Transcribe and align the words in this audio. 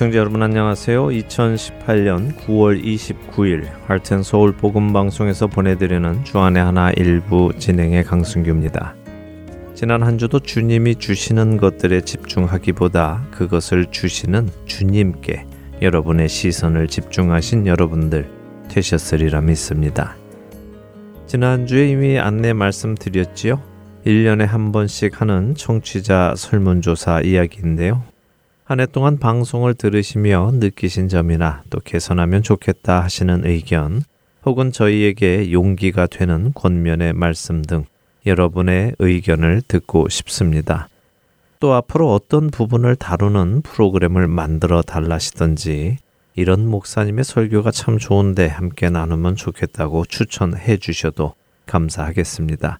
애청자 0.00 0.16
여러분 0.16 0.42
안녕하세요. 0.42 1.08
2018년 1.08 2.34
9월 2.34 2.82
29일 2.82 3.68
할텐서울 3.86 4.52
복음방송에서 4.52 5.46
보내드리는 5.46 6.24
주안의 6.24 6.62
하나 6.64 6.90
일부 6.92 7.52
진행의 7.58 8.04
강승규입니다. 8.04 8.94
지난 9.74 10.02
한 10.02 10.16
주도 10.16 10.40
주님이 10.40 10.94
주시는 10.94 11.58
것들에 11.58 12.00
집중하기보다 12.00 13.26
그것을 13.30 13.90
주시는 13.90 14.48
주님께 14.64 15.44
여러분의 15.82 16.30
시선을 16.30 16.88
집중하신 16.88 17.66
여러분들 17.66 18.26
되셨으리라 18.70 19.42
믿습니다. 19.42 20.16
지난주에 21.26 21.90
이미 21.90 22.18
안내 22.18 22.54
말씀드렸지요. 22.54 23.60
1년에 24.06 24.46
한 24.46 24.72
번씩 24.72 25.20
하는 25.20 25.54
청취자 25.54 26.36
설문조사 26.38 27.20
이야기인데요. 27.20 28.09
한 28.70 28.78
해 28.78 28.86
동안 28.86 29.18
방송을 29.18 29.74
들으시며 29.74 30.52
느끼신 30.54 31.08
점이나 31.08 31.64
또 31.70 31.80
개선하면 31.80 32.44
좋겠다 32.44 33.02
하시는 33.02 33.44
의견, 33.44 34.04
혹은 34.46 34.70
저희에게 34.70 35.50
용기가 35.50 36.06
되는 36.06 36.52
권면의 36.54 37.14
말씀 37.14 37.62
등 37.62 37.84
여러분의 38.26 38.94
의견을 39.00 39.62
듣고 39.66 40.08
싶습니다. 40.08 40.88
또 41.58 41.74
앞으로 41.74 42.14
어떤 42.14 42.52
부분을 42.52 42.94
다루는 42.94 43.62
프로그램을 43.62 44.28
만들어 44.28 44.82
달라시던지 44.82 45.96
이런 46.36 46.68
목사님의 46.68 47.24
설교가 47.24 47.72
참 47.72 47.98
좋은데 47.98 48.46
함께 48.46 48.88
나누면 48.88 49.34
좋겠다고 49.34 50.04
추천해 50.04 50.76
주셔도 50.76 51.34
감사하겠습니다. 51.66 52.78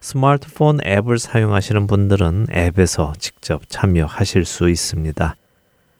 스마트폰 0.00 0.78
앱을 0.84 1.18
사용하시는 1.18 1.86
분들은 1.86 2.48
앱에서 2.52 3.14
직접 3.18 3.62
참여하실 3.68 4.44
수 4.44 4.68
있습니다. 4.70 5.34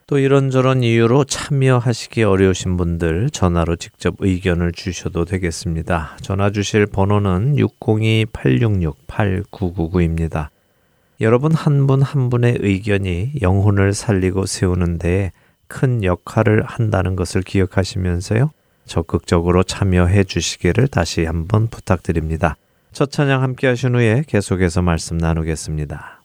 또 0.07 0.19
이런저런 0.19 0.83
이유로 0.83 1.25
참여하시기 1.25 2.23
어려우신 2.23 2.77
분들 2.79 3.29
전화로 3.31 3.77
직접 3.77 4.15
의견을 4.21 4.73
주셔도 4.73 5.27
되겠습니다. 5.27 6.17
전화 6.23 6.51
주실 6.51 6.87
번호는 6.87 7.57
602-866-8999입니다. 7.57 10.49
여러분 11.21 11.53
한 11.53 11.87
분한 11.87 12.05
한 12.05 12.31
분의 12.31 12.57
의견이 12.61 13.33
영혼을 13.43 13.93
살리고 13.93 14.47
세우는데 14.47 15.33
큰 15.69 16.03
역할을 16.03 16.65
한다는 16.65 17.15
것을 17.15 17.43
기억하시면서요. 17.43 18.51
적극적으로 18.87 19.63
참여해 19.63 20.25
주시기를 20.25 20.89
다시 20.89 21.25
한번 21.25 21.69
부탁드립니다. 21.69 22.57
첫 22.93 23.13
찬양 23.13 23.43
함께 23.43 23.67
하신 23.67 23.95
후에 23.95 24.25
계속해서 24.27 24.83
말씀 24.83 25.19
나누겠습니다. 25.19 26.18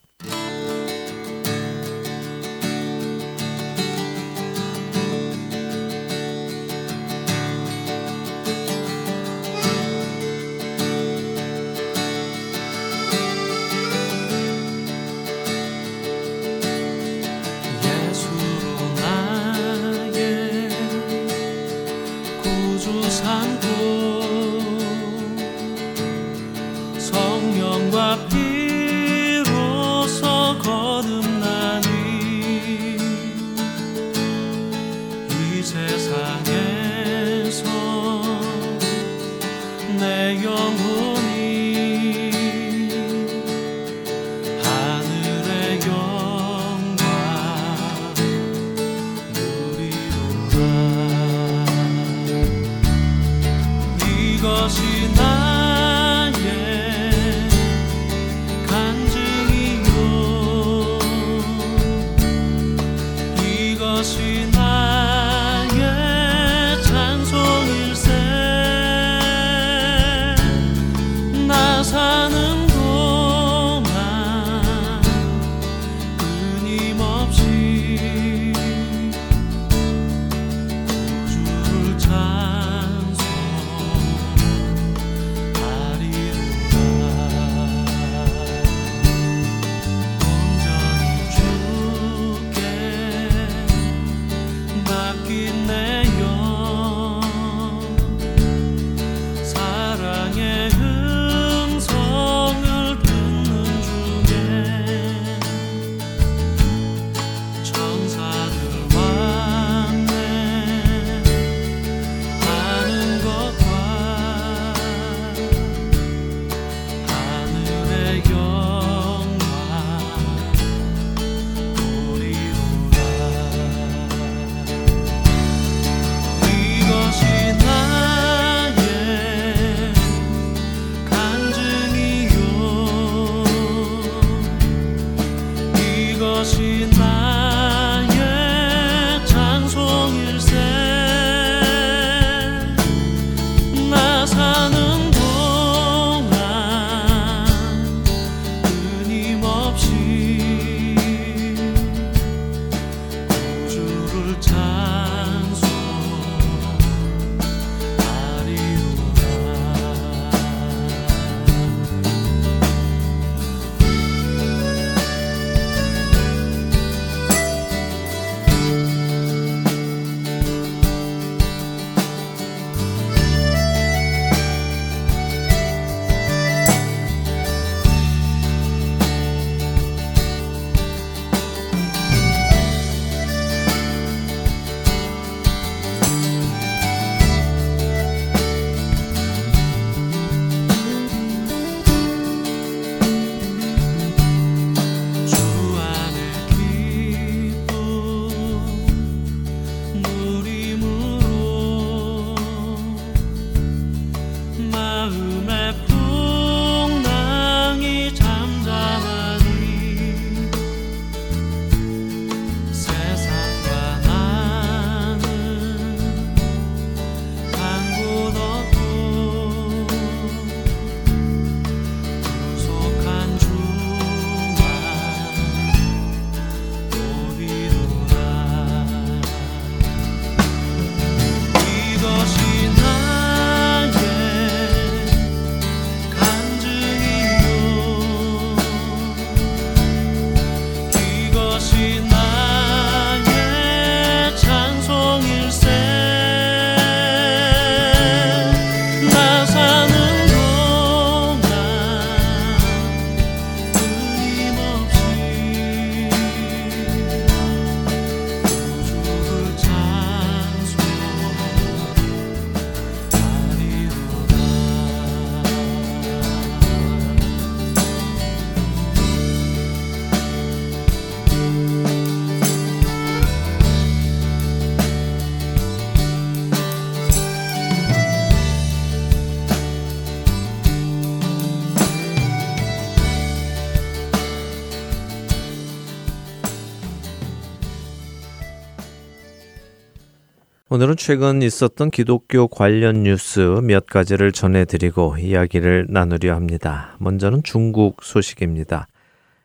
오늘은 290.74 290.96
최근 290.96 291.44
있었던 291.44 291.92
기독교 291.92 292.48
관련 292.48 293.04
뉴스 293.04 293.40
몇 293.62 293.86
가지를 293.86 294.32
전해드리고 294.32 295.20
이야기를 295.20 295.86
나누려 295.88 296.34
합니다. 296.34 296.96
먼저는 296.98 297.44
중국 297.44 298.02
소식입니다. 298.02 298.88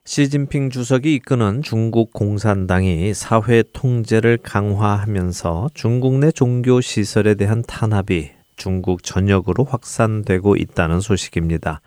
시진핑 0.06 0.70
주석이 0.70 1.14
이끄는 1.16 1.60
중국 1.60 2.14
공산당이 2.14 3.12
사회 3.12 3.62
통제를 3.74 4.38
강화하면서 4.38 5.68
중국 5.74 6.14
내 6.14 6.30
종교 6.30 6.80
시설에 6.80 7.34
대한 7.34 7.60
탄압이 7.60 8.30
중국 8.56 9.02
전역으로 9.02 9.64
확산되고 9.64 10.56
있다는 10.56 11.00
소식입니다. 11.00 11.82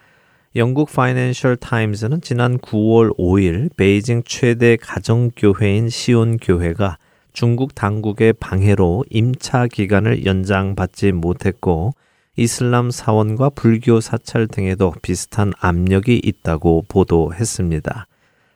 영국 0.56 0.94
파이낸셜 0.94 1.58
타임즈는 1.58 2.22
지난 2.22 2.60
9월 2.60 3.18
5일 3.18 3.76
베이징 3.76 4.22
최대 4.24 4.78
가정교회인 4.78 5.90
시온교회가 5.90 7.00
중국 7.34 7.76
당국의 7.76 8.34
방해로 8.34 9.06
임차 9.10 9.68
기간을 9.68 10.26
연장받지 10.26 11.14
못했고 11.14 11.94
이슬람 12.36 12.92
사원과 12.92 13.52
불교 13.52 14.02
사찰 14.02 14.48
등에도 14.48 14.94
비슷한 15.02 15.54
압력이 15.60 16.22
있다고 16.24 16.86
보도했습니다. 16.88 18.08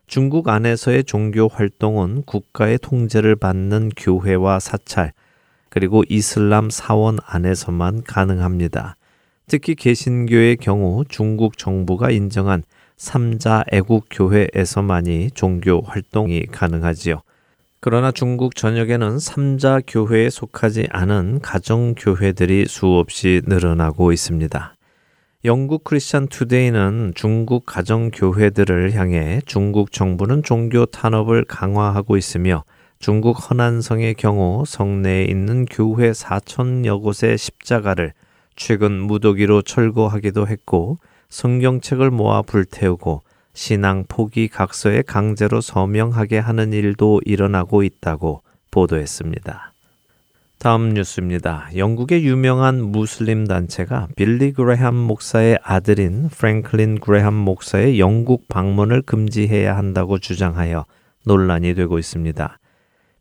중국 0.08 0.50
안에서의 0.50 1.04
종교 1.04 1.48
활동은 1.48 2.24
국가의 2.24 2.78
통제를 2.80 3.36
받는 3.36 3.90
교회와 3.98 4.60
사찰, 4.60 5.14
그리고 5.70 6.04
이슬람 6.10 6.70
사원 6.70 7.18
안에서만 7.26 8.04
가능합니다. 8.04 8.96
특히 9.48 9.76
개신교의 9.76 10.58
경우 10.58 11.04
중국 11.08 11.58
정부가 11.58 12.12
인정한 12.12 12.64
삼자 12.98 13.64
애국 13.72 14.08
교회에서만이 14.10 15.32
종교 15.34 15.82
활동이 15.82 16.46
가능하지요. 16.46 17.22
그러나 17.88 18.12
중국 18.12 18.56
전역에는 18.56 19.20
삼자 19.20 19.80
교회에 19.86 20.32
속하지 20.32 20.88
않은 20.90 21.40
가정 21.42 21.94
교회들이 21.94 22.66
수없이 22.66 23.44
늘어나고 23.46 24.12
있습니다. 24.12 24.76
영국 25.44 25.84
크리스천 25.84 26.28
투데이는 26.28 27.12
중국 27.14 27.68
가정 27.68 28.10
교회들을 28.10 28.94
향해 28.96 29.40
중국 29.46 29.92
정부는 29.92 30.42
종교 30.42 30.88
탄압을 30.88 31.46
강화하고 31.46 32.18
있으며 32.18 32.64
중국 32.98 33.34
허난성의 33.34 34.16
경우 34.16 34.64
성내에 34.66 35.26
있는 35.26 35.66
교회 35.66 36.10
4천여 36.10 37.04
곳의 37.04 37.38
십자가를 37.38 38.14
최근 38.56 38.94
무더기로 38.94 39.62
철거하기도 39.62 40.48
했고 40.48 40.98
성경책을 41.30 42.10
모아 42.10 42.42
불태우고 42.42 43.22
신앙 43.56 44.04
포기 44.08 44.50
각서에 44.50 45.02
강제로 45.02 45.62
서명하게 45.62 46.38
하는 46.40 46.74
일도 46.74 47.22
일어나고 47.26 47.84
있다고 47.84 48.44
보도했습니다. 48.70 49.72
다음 50.60 50.90
뉴스입니다. 50.90 51.70
영국의 51.76 52.26
유명한 52.26 52.84
무슬림 52.84 53.48
단체가 53.48 54.10
빌리 54.18 54.52
그레함 54.52 54.94
목사의 54.94 55.60
아들인 55.64 56.28
프랭클린 56.30 57.00
그레함 57.00 57.34
목사의 57.34 57.98
영국 58.00 58.48
방문을 58.50 59.02
금지해야 59.04 59.78
한다고 59.78 60.20
주장하여 60.20 60.86
논란이 61.26 61.76
되고 61.76 61.98
있습니다. 61.98 62.60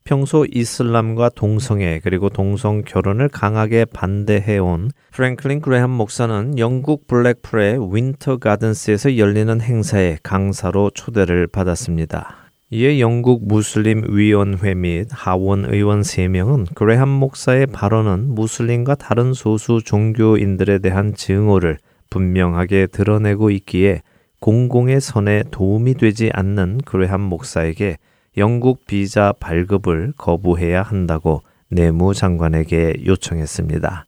평소 0.06 0.44
이슬람과 0.44 1.30
동성애 1.30 1.98
그리고 2.04 2.28
동성 2.28 2.82
결혼을 2.82 3.30
강하게 3.30 3.86
반대해온 3.86 4.90
프랭클린 5.12 5.62
그레함 5.62 5.88
목사는 5.88 6.58
영국 6.58 7.06
블랙풀의 7.06 7.78
윈터 7.90 8.36
가든스에서 8.36 9.16
열리는 9.16 9.62
행사에 9.62 10.18
강사로 10.22 10.90
초대를 10.90 11.46
받았습니다. 11.46 12.50
이에 12.68 13.00
영국 13.00 13.48
무슬림 13.48 14.02
위원회 14.10 14.74
및 14.74 15.08
하원 15.10 15.64
의원 15.64 16.02
3명은 16.02 16.74
그레함 16.74 17.08
목사의 17.08 17.68
발언은 17.68 18.34
무슬림과 18.34 18.96
다른 18.96 19.32
소수 19.32 19.80
종교인들에 19.82 20.80
대한 20.80 21.14
증오를 21.14 21.78
분명하게 22.10 22.88
드러내고 22.88 23.50
있기에 23.50 24.02
공공의 24.40 25.00
선에 25.00 25.44
도움이 25.50 25.94
되지 25.94 26.28
않는 26.34 26.82
그레함 26.84 27.22
목사에게 27.22 27.96
영국 28.36 28.84
비자 28.86 29.32
발급을 29.32 30.12
거부해야 30.16 30.82
한다고 30.82 31.42
내무장관에게 31.70 33.04
요청했습니다. 33.06 34.06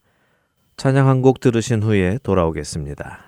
찬양 0.76 1.09
한 1.09 1.23
곡 1.23 1.40
들으신 1.40 1.83
후에 1.83 2.18
돌아오겠습니다. 2.23 3.25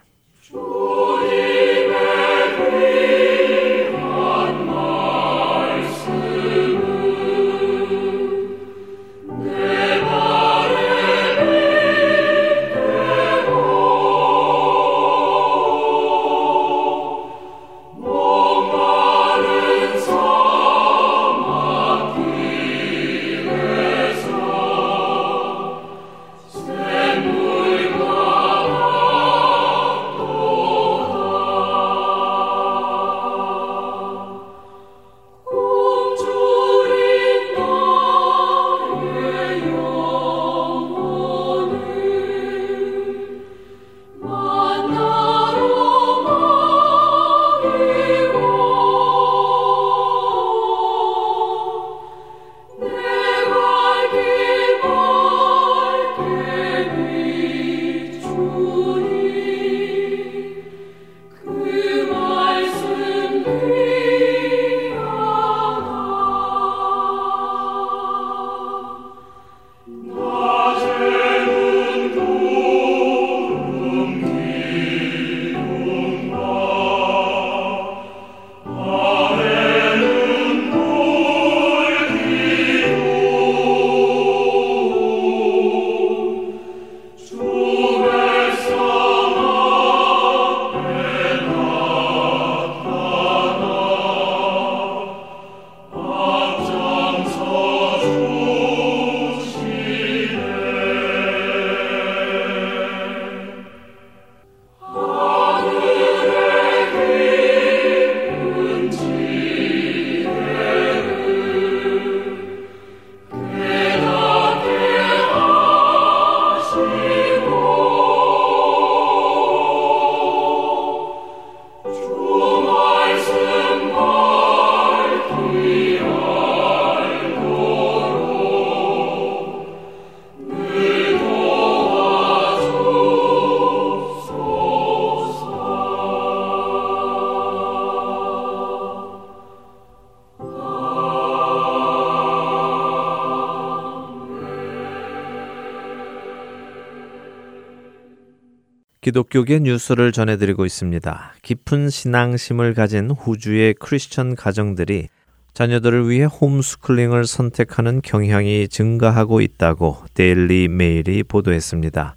기독교계 149.09 149.61
뉴스를 149.61 150.13
전해드리고 150.13 150.67
있습니다. 150.67 151.33
깊은 151.41 151.89
신앙심을 151.89 152.75
가진 152.75 153.09
호주의 153.09 153.73
크리스천 153.73 154.35
가정들이 154.35 155.09
자녀들을 155.55 156.11
위해 156.11 156.25
홈스쿨링을 156.25 157.25
선택하는 157.25 158.03
경향이 158.03 158.69
증가하고 158.69 159.41
있다고 159.41 159.97
데일리 160.13 160.69
메일이 160.69 161.23
보도했습니다. 161.23 162.17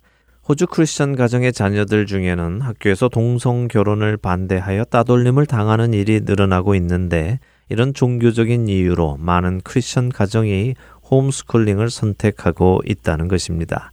호주 0.49 0.67
크리스천 0.67 1.15
가정의 1.15 1.53
자녀들 1.53 2.07
중에는 2.07 2.59
학교에서 2.59 3.07
동성 3.07 3.69
결혼을 3.69 4.17
반대하여 4.17 4.83
따돌림을 4.83 5.45
당하는 5.45 5.93
일이 5.93 6.19
늘어나고 6.25 6.75
있는데 6.75 7.39
이런 7.69 7.93
종교적인 7.93 8.67
이유로 8.67 9.15
많은 9.17 9.61
크리스천 9.63 10.09
가정이 10.09 10.73
홈스쿨링을 11.09 11.89
선택하고 11.89 12.81
있다는 12.85 13.29
것입니다. 13.29 13.90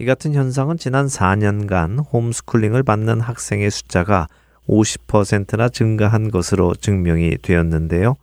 이 0.00 0.04
같은 0.04 0.32
현상은 0.32 0.76
지난 0.76 1.06
4년간 1.06 2.04
홈스쿨링을 2.12 2.84
받는 2.84 3.20
학생의 3.20 3.68
숫자가 3.68 4.28
50%나 4.68 5.68
증가한 5.68 6.30
것으로 6.30 6.76
증명이 6.76 7.38
되었는데요. 7.42 8.14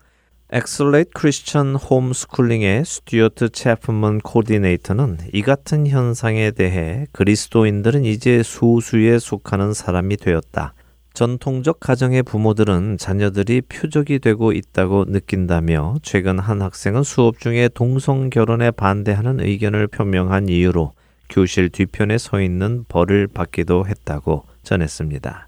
Accelerate 0.51 1.09
Christian 1.13 1.75
Homeschooling의 1.75 2.85
스튜어트 2.85 3.49
채프먼 3.49 4.19
코디네이터는 4.19 5.17
이 5.33 5.41
같은 5.41 5.85
현상에 5.85 6.51
대해 6.51 7.07
그리스도인들은 7.11 8.05
이제 8.05 8.41
소수에 8.41 9.19
속하는 9.19 9.73
사람이 9.73 10.15
되었다. 10.15 10.73
전통적 11.13 11.81
가정의 11.81 12.23
부모들은 12.23 12.97
자녀들이 12.99 13.63
표적이 13.63 14.19
되고 14.19 14.53
있다고 14.53 15.05
느낀다며 15.09 15.95
최근 16.03 16.39
한 16.39 16.61
학생은 16.61 17.03
수업 17.03 17.39
중에 17.39 17.69
동성 17.73 18.29
결혼에 18.29 18.71
반대하는 18.71 19.41
의견을 19.41 19.87
표명한 19.87 20.47
이유로 20.47 20.93
교실 21.29 21.69
뒤편에 21.69 22.17
서 22.17 22.41
있는 22.41 22.85
벌을 22.87 23.27
받기도 23.27 23.87
했다고 23.87 24.45
전했습니다. 24.63 25.47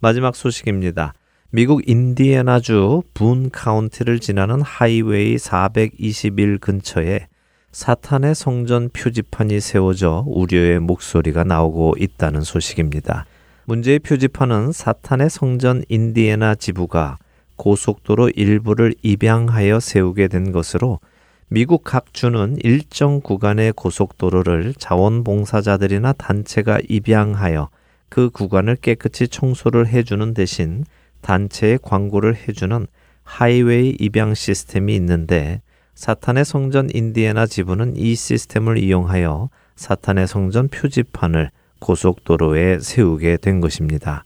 마지막 0.00 0.36
소식입니다. 0.36 1.14
미국 1.50 1.88
인디애나주 1.88 3.02
분 3.14 3.50
카운티를 3.50 4.20
지나는 4.20 4.60
하이웨이 4.60 5.38
421 5.38 6.58
근처에 6.58 7.26
사탄의 7.72 8.34
성전 8.34 8.90
표지판이 8.90 9.60
세워져 9.60 10.24
우려의 10.26 10.80
목소리가 10.80 11.44
나오고 11.44 11.94
있다는 11.98 12.42
소식입니다. 12.42 13.24
문제의 13.64 13.98
표지판은 13.98 14.72
사탄의 14.72 15.30
성전 15.30 15.84
인디애나 15.88 16.54
지부가 16.54 17.18
고속도로 17.56 18.30
일부를 18.30 18.94
입양하여 19.02 19.80
세우게 19.80 20.28
된 20.28 20.52
것으로 20.52 21.00
미국 21.50 21.82
각 21.82 22.12
주는 22.12 22.58
일정 22.62 23.22
구간의 23.22 23.72
고속도로를 23.72 24.74
자원봉사자들이나 24.74 26.12
단체가 26.12 26.78
입양하여 26.86 27.70
그 28.10 28.28
구간을 28.28 28.76
깨끗이 28.76 29.28
청소를 29.28 29.86
해주는 29.86 30.34
대신 30.34 30.84
단체에 31.22 31.78
광고를 31.80 32.36
해주는 32.36 32.86
하이웨이 33.22 33.96
입양 33.98 34.34
시스템이 34.34 34.94
있는데 34.96 35.62
사탄의 35.94 36.44
성전 36.44 36.90
인디애나 36.92 37.46
지부는 37.46 37.96
이 37.96 38.14
시스템을 38.14 38.76
이용하여 38.76 39.48
사탄의 39.74 40.28
성전 40.28 40.68
표지판을 40.68 41.50
고속도로에 41.78 42.80
세우게 42.80 43.38
된 43.38 43.62
것입니다. 43.62 44.24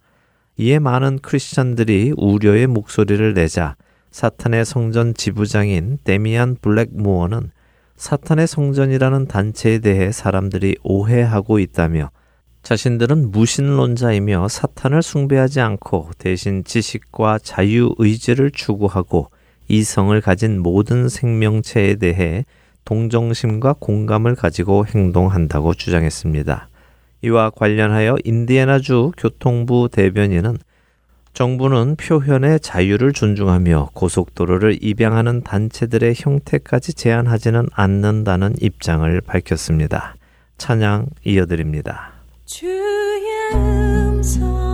이에 0.56 0.80
많은 0.80 1.20
크리스천들이 1.20 2.14
우려의 2.16 2.66
목소리를 2.66 3.32
내자 3.34 3.76
사탄의 4.12 4.66
성전 4.66 5.14
지부장인 5.14 5.98
데미안 6.04 6.56
블랙무어는 6.60 7.50
사탄의 7.96 8.46
성전이라는 8.46 9.26
단체에 9.26 9.78
대해 9.78 10.12
사람들이 10.12 10.76
오해하고 10.82 11.58
있다며 11.58 12.10
자신들은 12.62 13.30
무신론자이며 13.30 14.48
사탄을 14.48 15.02
숭배하지 15.02 15.60
않고 15.60 16.10
대신 16.18 16.62
지식과 16.62 17.38
자유의지를 17.42 18.50
추구하고 18.50 19.30
이성을 19.68 20.20
가진 20.20 20.60
모든 20.60 21.08
생명체에 21.08 21.94
대해 21.94 22.44
동정심과 22.84 23.76
공감을 23.80 24.34
가지고 24.34 24.84
행동한다고 24.86 25.72
주장했습니다. 25.72 26.68
이와 27.22 27.50
관련하여 27.50 28.16
인디애나주 28.24 29.12
교통부 29.16 29.88
대변인은 29.90 30.58
정부는 31.32 31.96
표현의 31.96 32.60
자유를 32.60 33.12
존중하며 33.12 33.90
고속도로를 33.94 34.78
입양하는 34.82 35.42
단체들의 35.42 36.14
형태까지 36.16 36.94
제한하지는 36.94 37.68
않는다는 37.72 38.54
입장을 38.60 39.20
밝혔습니다. 39.22 40.16
찬양 40.58 41.06
이어드립니다. 41.24 42.12
주의 42.44 43.54
음성 43.54 44.71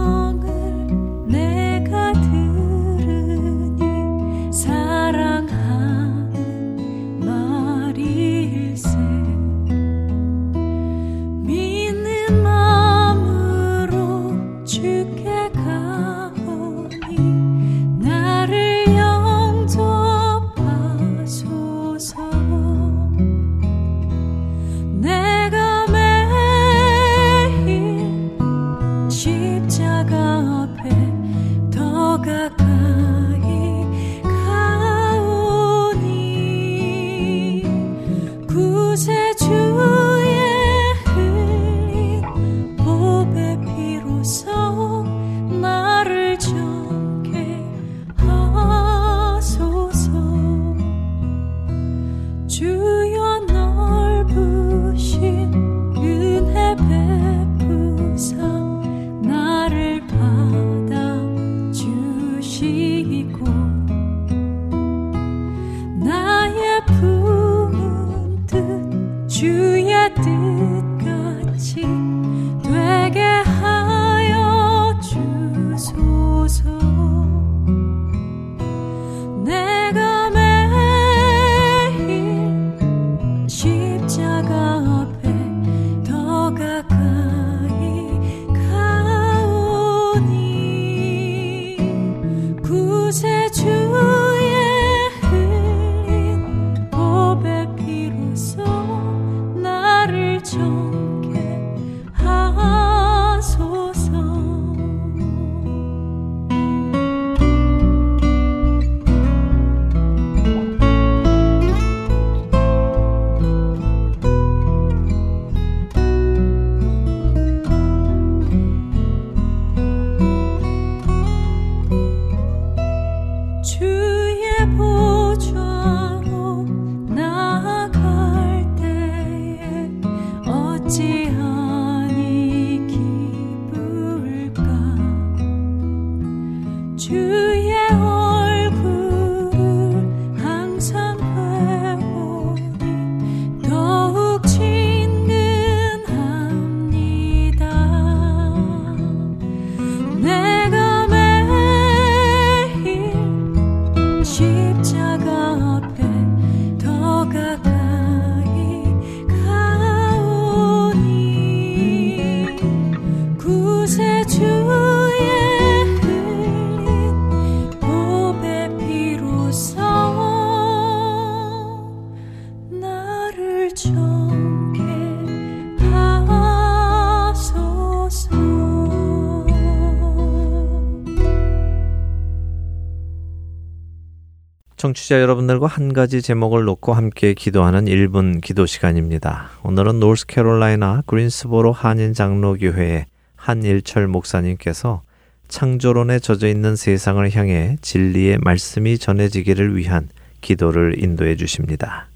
청취자 184.99 185.21
여러분들과 185.21 185.67
한 185.69 185.93
가지 185.93 186.21
제목을 186.23 186.65
놓고 186.65 186.93
함께 186.93 187.33
기도하는 187.33 187.85
1분 187.85 188.41
기도 188.41 188.67
시간입니다. 188.67 189.51
오늘은 189.63 190.01
노스캐롤라이나 190.01 191.05
그린스보로 191.07 191.73
한인 191.73 192.15
장로교회의 192.15 193.07
한일철 193.37 194.09
목사님께서 194.09 195.03
창조론에 195.47 196.19
젖어 196.19 196.49
있는 196.49 196.75
세상을 196.75 197.31
향해 197.35 197.77
진리의 197.81 198.39
말씀이 198.43 198.99
전해지기를 198.99 199.77
위한 199.77 200.09
기도를 200.41 201.03
인도해 201.03 201.37
주십니다. 201.37 202.09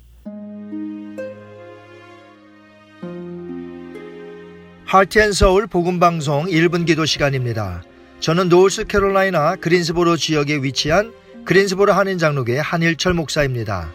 하트앤서울 4.84 5.68
복음 5.68 6.00
방송 6.00 6.46
1분 6.46 6.84
기도 6.84 7.06
시간입니다. 7.06 7.82
저는 8.20 8.48
노스캐롤라이나 8.48 9.56
그린스보로 9.56 10.16
지역에 10.16 10.56
위치한 10.56 11.12
그린스보르 11.44 11.90
한인 11.92 12.18
장로교회 12.18 12.58
한일철 12.58 13.14
목사입니다. 13.14 13.90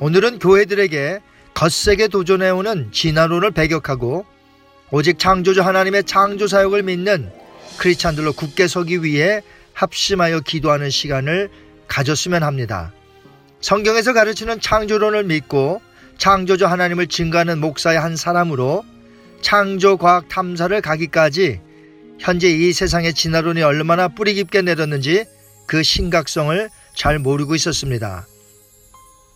오늘은 0.00 0.38
교회들에게 0.38 1.20
거세게 1.54 2.08
도전해오는 2.08 2.92
진화론을 2.92 3.50
배격하고 3.50 4.24
오직 4.90 5.18
창조주 5.18 5.60
하나님의 5.62 6.04
창조 6.04 6.46
사역을 6.46 6.82
믿는 6.82 7.30
크리스찬들로 7.76 8.32
굳게 8.32 8.68
서기 8.68 9.02
위해 9.02 9.42
합심하여 9.74 10.40
기도하는 10.40 10.88
시간을 10.88 11.50
가졌으면 11.88 12.42
합니다. 12.42 12.92
성경에서 13.60 14.12
가르치는 14.12 14.60
창조론을 14.60 15.24
믿고 15.24 15.80
창조주 16.16 16.66
하나님을 16.66 17.06
증거하는 17.06 17.58
목사의 17.58 18.00
한 18.00 18.16
사람으로 18.16 18.84
창조 19.42 19.98
과학 19.98 20.28
탐사를 20.28 20.80
가기까지 20.80 21.60
현재 22.18 22.48
이 22.48 22.72
세상의 22.72 23.12
진화론이 23.12 23.62
얼마나 23.62 24.08
뿌리 24.08 24.34
깊게 24.34 24.62
내렸는지 24.62 25.26
그 25.72 25.82
심각성을 25.82 26.68
잘 26.94 27.18
모르고 27.18 27.54
있었습니다. 27.54 28.26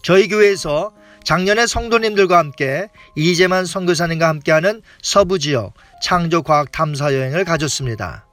저희 0.03 0.29
교회에서 0.29 0.93
작년에 1.25 1.67
성도님들과 1.67 2.37
함께 2.37 2.89
이재만 3.15 3.65
선교사님과 3.65 4.29
함께하는 4.29 4.83
서부 5.01 5.39
지역 5.39 5.73
창조 6.03 6.43
과학 6.43 6.71
탐사 6.73 7.15
여행을 7.15 7.47
가졌습니다. 7.47 8.27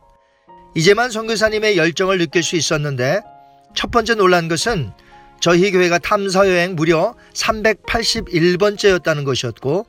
이재만 0.76 1.12
선교사님의 1.12 1.78
열정을 1.78 2.18
느낄 2.18 2.44
수 2.44 2.58
있었는데 2.58 3.22
첫 3.74 3.90
번째 3.90 4.16
놀란 4.16 4.50
것은 4.50 4.92
저희 5.40 5.72
교회가 5.72 5.98
탐사 6.00 6.46
여행 6.50 6.76
무려 6.76 7.16
381번째였다는 7.34 9.24
것이었고 9.24 9.86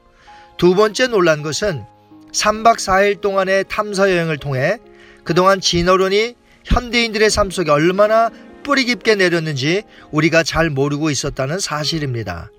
두 0.56 0.76
번째 0.76 1.08
놀란 1.08 1.42
것은 1.42 1.84
3박 2.32 2.76
4일 2.76 3.20
동안의 3.20 3.64
탐사 3.68 4.08
여행을 4.08 4.38
통해 4.38 4.78
그동안 5.24 5.60
진어론이 5.60 6.43
현대인들의 6.64 7.30
삶 7.30 7.50
속에 7.50 7.70
얼마나 7.70 8.30
뿌리 8.62 8.84
깊게 8.84 9.14
내렸는지 9.16 9.82
우리가 10.10 10.42
잘 10.42 10.70
모르고 10.70 11.10
있었다는 11.10 11.58
사실입니다. 11.60 12.50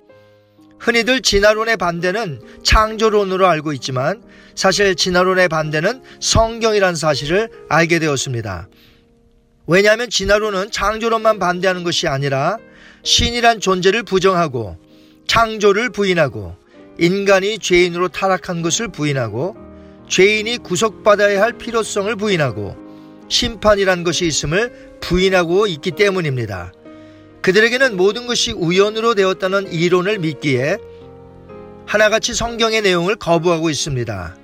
흔히들 0.80 1.22
진화론의 1.22 1.78
반대는 1.78 2.42
창조론으로 2.64 3.48
알고 3.48 3.74
있지만 3.74 4.22
사실 4.54 4.96
진화론의 4.96 5.50
반대는 5.50 6.04
성경이라는 6.20 6.96
사실을 6.96 7.50
알게 7.70 8.00
되었습니다. 8.00 8.68
왜냐하면 9.68 10.10
진화론은 10.10 10.70
창조론만 10.70 11.40
반대하는 11.40 11.84
것이 11.84 12.08
아니라 12.08 12.58
신이란 13.04 13.60
존재를 13.60 14.04
부정하고 14.04 14.78
창조를 15.28 15.90
부인하고 15.90 16.56
인간이 17.00 17.58
죄인으로 17.58 18.10
타락한 18.10 18.62
것을 18.62 18.88
부인하고 18.90 19.58
죄인이 20.08 20.60
구속받아야 20.60 21.42
할 21.42 21.54
필요성을 21.54 22.16
부인하고 22.16 22.85
심판이란 23.28 24.04
것이 24.04 24.26
있음을 24.26 24.98
부인하고 25.02 25.68
있기 25.68 25.92
때문입니다. 25.92 26.74
그들에게는 27.42 27.96
모든 27.96 28.26
것이 28.28 28.52
우연으로 28.52 29.14
되었다는 29.14 29.72
이론을 29.72 30.20
믿기에 30.20 30.78
하나같이 31.86 32.34
성경의 32.34 32.82
내용을 32.82 33.16
거부하고 33.16 33.70
있습니다. 33.70 34.36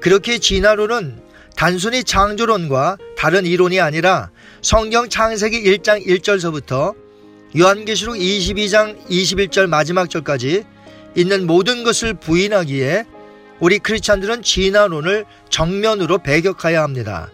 그렇게 0.00 0.38
진화론은 0.38 1.22
단순히 1.56 2.04
창조론과 2.04 2.98
다른 3.16 3.46
이론이 3.46 3.80
아니라 3.80 4.30
성경 4.60 5.08
창세기 5.08 5.62
1장 5.62 6.04
1절서부터 6.06 6.94
요한계시록 7.58 8.16
22장 8.16 8.98
21절 9.08 9.66
마지막 9.66 10.10
절까지 10.10 10.64
있는 11.14 11.46
모든 11.46 11.84
것을 11.84 12.14
부인하기에 12.14 13.04
우리 13.60 13.78
크리스찬들은 13.78 14.42
진화론을 14.42 15.24
정면으로 15.50 16.18
배격해야 16.18 16.82
합니다. 16.82 17.30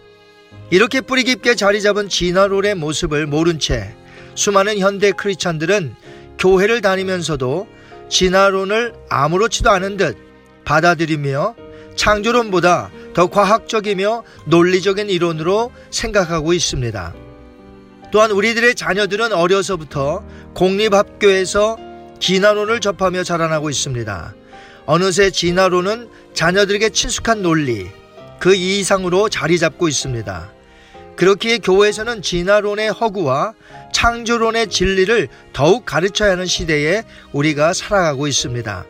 이렇게 0.71 1.01
뿌리 1.01 1.23
깊게 1.23 1.55
자리 1.55 1.81
잡은 1.81 2.09
진화론의 2.09 2.75
모습을 2.75 3.25
모른 3.25 3.57
채 3.59 3.95
수많은 4.35 4.77
현대 4.77 5.11
크리스찬들은 5.11 5.95
교회를 6.37 6.81
다니면서도 6.81 7.67
진화론을 8.09 8.93
아무렇지도 9.09 9.69
않은 9.71 9.97
듯 9.97 10.17
받아들이며 10.65 11.55
창조론보다 11.95 12.91
더 13.13 13.27
과학적이며 13.27 14.23
논리적인 14.45 15.09
이론으로 15.09 15.71
생각하고 15.89 16.53
있습니다. 16.53 17.13
또한 18.11 18.31
우리들의 18.31 18.75
자녀들은 18.75 19.33
어려서부터 19.33 20.23
공립학교에서 20.53 21.77
진화론을 22.19 22.79
접하며 22.79 23.23
자라나고 23.23 23.69
있습니다. 23.69 24.35
어느새 24.85 25.29
진화론은 25.29 26.09
자녀들에게 26.33 26.89
친숙한 26.89 27.41
논리, 27.41 27.87
그 28.39 28.55
이상으로 28.55 29.29
자리 29.29 29.59
잡고 29.59 29.87
있습니다. 29.87 30.58
그렇기에 31.19 31.57
교회에서는 31.57 32.21
진화론의 32.21 32.91
허구와 32.91 33.53
창조론의 33.91 34.69
진리를 34.69 35.27
더욱 35.51 35.85
가르쳐야 35.85 36.31
하는 36.31 36.45
시대에 36.45 37.03
우리가 37.33 37.73
살아가고 37.73 38.25
있습니다. 38.27 38.85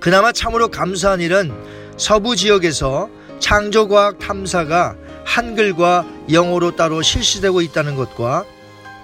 그나마 0.00 0.32
참으로 0.32 0.66
감사한 0.66 1.20
일은 1.20 1.52
서부 1.96 2.34
지역에서 2.34 3.08
창조과학 3.38 4.18
탐사가 4.18 4.96
한글과 5.24 6.04
영어로 6.32 6.74
따로 6.74 7.02
실시되고 7.02 7.60
있다는 7.60 7.94
것과 7.94 8.44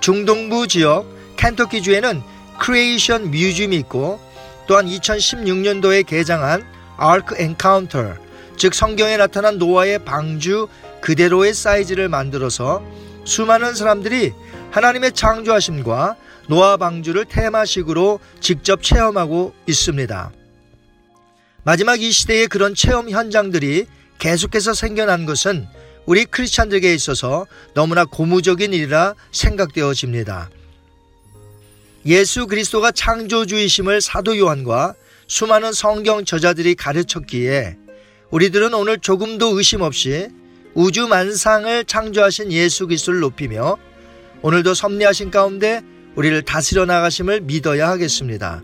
중동부 0.01 0.67
지역 0.67 1.07
켄터키주에는 1.37 2.21
Creation 2.59 3.31
Museum이 3.31 3.77
있고 3.77 4.19
또한 4.67 4.87
2016년도에 4.87 6.05
개장한 6.05 6.65
Ark 6.97 7.37
Encounter 7.39 8.25
즉 8.57 8.75
성경에 8.75 9.17
나타난 9.17 9.59
노아의 9.59 10.05
방주 10.05 10.69
그대로의 11.05 11.53
사이즈를 11.53 12.09
만들어서 12.09 12.83
수많은 13.27 13.75
사람들이 13.75 14.33
하나님의 14.71 15.13
창조하심과 15.13 16.17
노아 16.49 16.79
방주를 16.79 17.27
테마식으로 17.27 18.21
직접 18.41 18.83
체험하고 18.83 19.55
있습니다. 19.67 20.33
마지막 21.63 22.01
이 22.01 22.11
시대의 22.11 22.47
그런 22.47 22.75
체험 22.75 23.11
현장들이 23.11 23.85
계속해서 24.19 24.73
생겨난 24.73 25.27
것은 25.27 25.67
우리 26.07 26.25
크리스찬들에게 26.25 26.95
있어서 26.95 27.47
너무나 27.75 28.07
고무적인 28.07 28.73
일이라 28.73 29.15
생각되어집니다. 29.31 30.49
예수 32.07 32.47
그리스도가 32.47 32.93
창조주이심을 32.93 34.01
사도 34.01 34.39
요한과 34.39 34.95
수많은 35.27 35.75
성경 35.75 36.25
저자들이 36.25 36.75
가르쳤기에 36.75 37.77
우리들은 38.31 38.73
오늘 38.73 38.99
조금도 38.99 39.59
의심 39.59 39.83
없이 39.83 40.31
우주 40.75 41.07
만상을 41.07 41.85
창조하신 41.85 42.51
예수 42.53 42.87
그리스도를 42.87 43.21
높이며 43.21 43.79
오늘도 44.43 44.75
섭리하신 44.75 45.31
가운데 45.31 45.83
우리를 46.17 46.43
다스려 46.43 46.85
나가심을 46.85 47.43
믿어야 47.43 47.89
하겠습니다. 47.89 48.63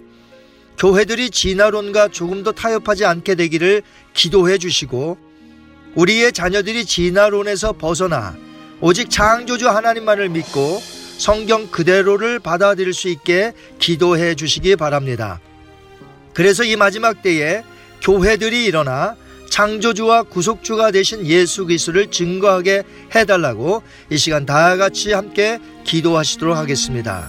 교회들이 0.77 1.31
진화론과 1.31 2.09
조금도 2.09 2.53
타협하지 2.53 3.05
않게 3.05 3.37
되기를 3.37 3.83
기도해 4.13 4.59
주시고 4.59 5.19
우리의 5.95 6.33
자녀들이 6.33 6.85
진화론에서 6.85 7.75
벗어나 7.75 8.37
오직 8.81 9.11
창조주 9.11 9.69
하나님만을 9.69 10.31
믿고 10.31 10.81
성경 11.19 11.71
그대로를 11.71 12.39
받아들일 12.39 12.95
수 12.95 13.09
있게 13.09 13.53
기도해 13.79 14.35
주시기 14.35 14.77
바랍니다. 14.77 15.41
그래서 16.33 16.65
이 16.65 16.77
마지막 16.77 17.23
때에 17.23 17.63
교회들이 18.01 18.65
일어나 18.65 19.17
창조주와 19.61 20.23
구속주가 20.23 20.91
되신 20.91 21.27
예수 21.27 21.67
그리스도를 21.67 22.11
증거하게 22.11 22.83
해달라고 23.15 23.83
이 24.09 24.17
시간 24.17 24.47
다 24.47 24.79
같이 24.79 25.13
함께 25.13 25.59
기도하시도록 25.85 26.57
하겠습니다. 26.57 27.29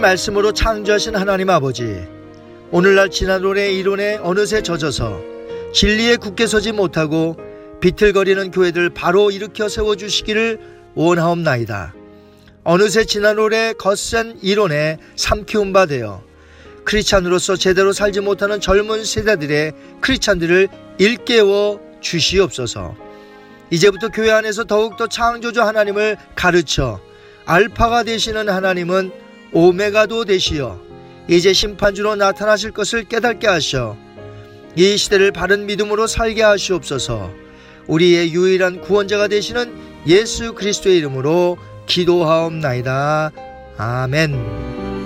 말씀으로 0.00 0.52
창조하신 0.52 1.14
하나님 1.14 1.50
아버지, 1.50 2.06
오늘날 2.70 3.10
지난론의 3.10 3.78
이론에 3.78 4.18
어느새 4.22 4.62
젖어서 4.62 5.20
진리에 5.72 6.16
굳게 6.16 6.46
서지 6.46 6.72
못하고 6.72 7.36
비틀거리는 7.80 8.50
교회들 8.50 8.90
바로 8.90 9.30
일으켜 9.30 9.68
세워주시기를 9.68 10.58
원하옵나이다. 10.94 11.94
어느새 12.64 13.04
지난올해 13.04 13.72
거센 13.74 14.38
이론에 14.42 14.98
삼키운 15.16 15.72
바 15.72 15.86
되어 15.86 16.22
크리찬으로서 16.84 17.56
제대로 17.56 17.92
살지 17.92 18.20
못하는 18.20 18.60
젊은 18.60 19.04
세대들의 19.04 19.72
크리찬들을 20.00 20.68
일깨워 20.98 21.80
주시옵소서. 22.00 22.96
이제부터 23.70 24.08
교회 24.08 24.30
안에서 24.30 24.64
더욱더 24.64 25.06
창조주 25.06 25.62
하나님을 25.62 26.16
가르쳐 26.34 27.00
알파가 27.46 28.02
되시는 28.02 28.48
하나님은 28.48 29.12
오메가도 29.52 30.24
되시어 30.24 30.80
이제 31.28 31.52
심판주로 31.52 32.16
나타나실 32.16 32.72
것을 32.72 33.04
깨닫게 33.04 33.46
하셔 33.46 33.96
이 34.76 34.96
시대를 34.96 35.32
바른 35.32 35.66
믿음으로 35.66 36.06
살게 36.06 36.42
하시옵소서 36.42 37.30
우리의 37.86 38.32
유일한 38.32 38.80
구원자가 38.80 39.28
되시는 39.28 39.72
예수 40.06 40.54
그리스도의 40.54 40.98
이름으로 40.98 41.58
기도하옵나이다. 41.86 43.32
아멘. 43.76 44.99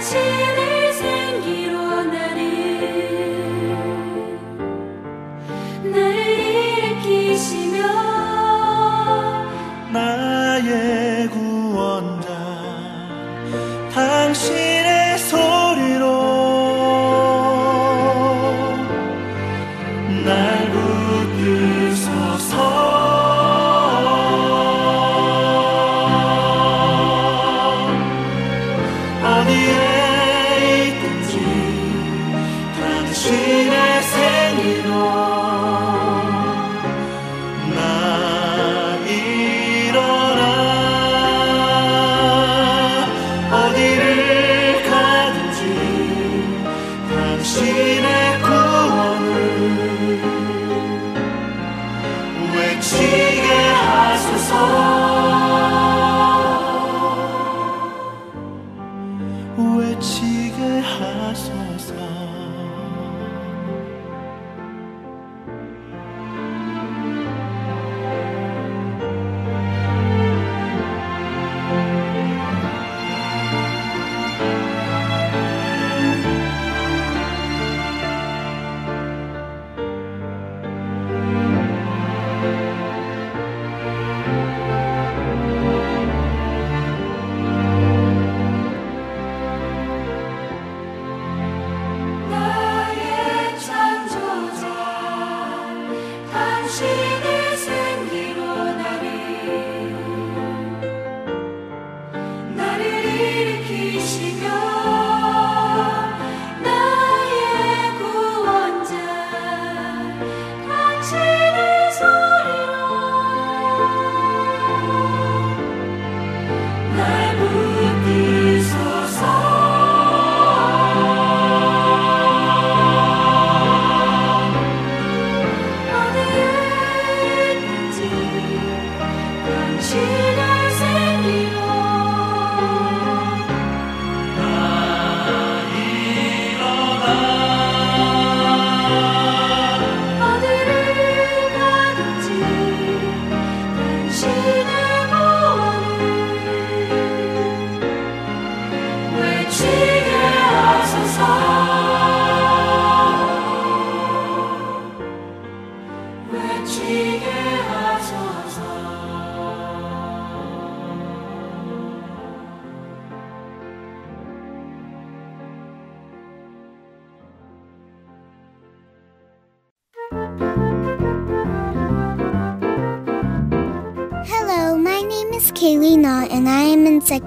情。 0.00 0.39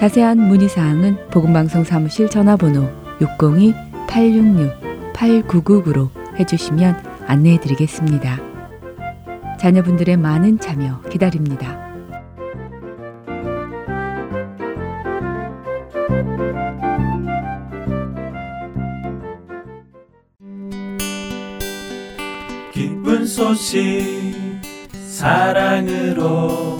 자세한 0.00 0.36
문의 0.38 0.68
사항은 0.70 1.28
복음방송 1.28 1.84
사무실 1.84 2.30
전화번호 2.30 2.88
602-866-8999로 3.18 6.08
해주시면 6.38 7.04
안내해 7.26 7.60
드리겠습니다. 7.60 8.40
자녀분들의 9.58 10.16
많은 10.16 10.58
참여 10.58 11.02
기다립니다. 11.10 11.78
기쁜 22.72 23.26
소식 23.26 24.32
사랑으로 24.92 26.79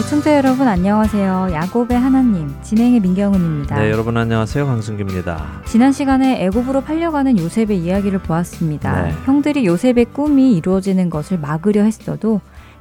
애청자 0.00 0.34
여러분 0.34 0.66
안녕하세요. 0.66 1.48
야곱의 1.52 1.98
하나님 1.98 2.50
진행의 2.62 3.00
민경은입니다. 3.00 3.78
네, 3.78 3.90
여러분 3.90 4.16
안녕하세요. 4.16 4.64
강승규입니다. 4.64 5.60
지난 5.66 5.92
시간에 5.92 6.42
애굽으로 6.46 6.80
팔려가는 6.80 7.38
요셉의 7.38 7.78
이야기를 7.78 8.20
보았습니다. 8.20 9.02
네. 9.02 9.14
형들이 9.26 9.66
요셉의 9.66 10.06
꿈이 10.14 10.56
이루어지는 10.56 11.10
것을 11.10 11.38
막으려 11.38 11.82
했어도 11.82 12.40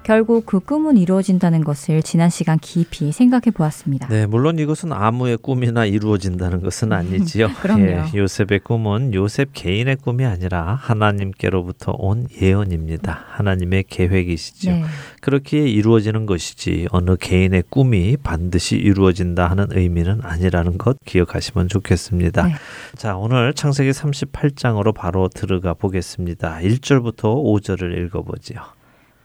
결국 0.10 0.48
그 0.48 0.60
꿈은 0.60 0.98
이루어진다는 0.98 1.63
것을 1.63 2.02
지난 2.02 2.32
시간 2.32 2.58
깊이 2.58 3.12
생각해 3.12 3.52
보았습니다. 3.54 4.08
네, 4.08 4.26
물론 4.26 4.58
이것은 4.58 4.91
아무의 4.91 5.38
꿈이나 5.38 5.86
이루어진다는 5.86 6.63
것은 6.63 6.91
아니지요. 6.91 7.50
그럼요. 7.62 7.84
예, 7.84 8.06
요셉의 8.15 8.62
꿈은 8.63 9.13
요셉 9.13 9.50
개인의 9.54 9.98
꿈이 9.98 10.26
아니라 10.26 10.74
하나님께로부터 10.82 11.91
온 11.95 12.28
예언입니다. 12.41 13.24
하나님의 13.28 13.84
계획이시죠. 13.88 14.72
네. 14.72 14.84
그렇기에 15.22 15.67
이루어지는 15.67 16.26
것이지 16.26 16.88
어느 16.89 17.15
개인의 17.15 17.65
꿈이 17.69 18.17
반드시 18.17 18.78
이루어진다 18.78 19.45
하는 19.45 19.67
의미는 19.69 20.22
아니라는 20.24 20.80
것 20.80 20.98
기억하시면 21.06 21.67
좋겠습니다. 21.67 22.48
네. 22.48 22.54
자, 22.95 23.15
오늘 23.15 23.54
창세기 23.54 23.91
38장으로 23.91 24.91
바로 24.95 25.28
들어가 25.28 25.76
보겠습니다. 25.76 26.62
1절부터 26.63 27.22
5절을 27.22 28.08
읽어보지요. 28.08 28.79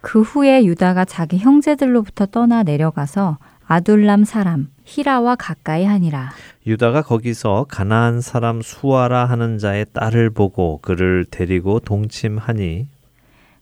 그 0.05 0.21
후에 0.21 0.67
유다가 0.67 1.07
자기 1.07 1.39
형제들로부터 1.39 2.27
떠나 2.27 2.63
내려가서 2.63 3.39
아둘람 3.67 4.25
사람 4.25 4.69
히라와 4.85 5.35
가까이 5.37 5.87
하니라. 5.87 6.31
유다가 6.67 7.01
거기서 7.01 7.65
가나안 7.71 8.21
사람 8.21 8.61
수아라 8.61 9.25
하는 9.25 9.57
자의 9.57 9.87
딸을 9.95 10.29
보고 10.29 10.79
그를 10.83 11.25
데리고 11.25 11.81
동침하니 11.81 12.87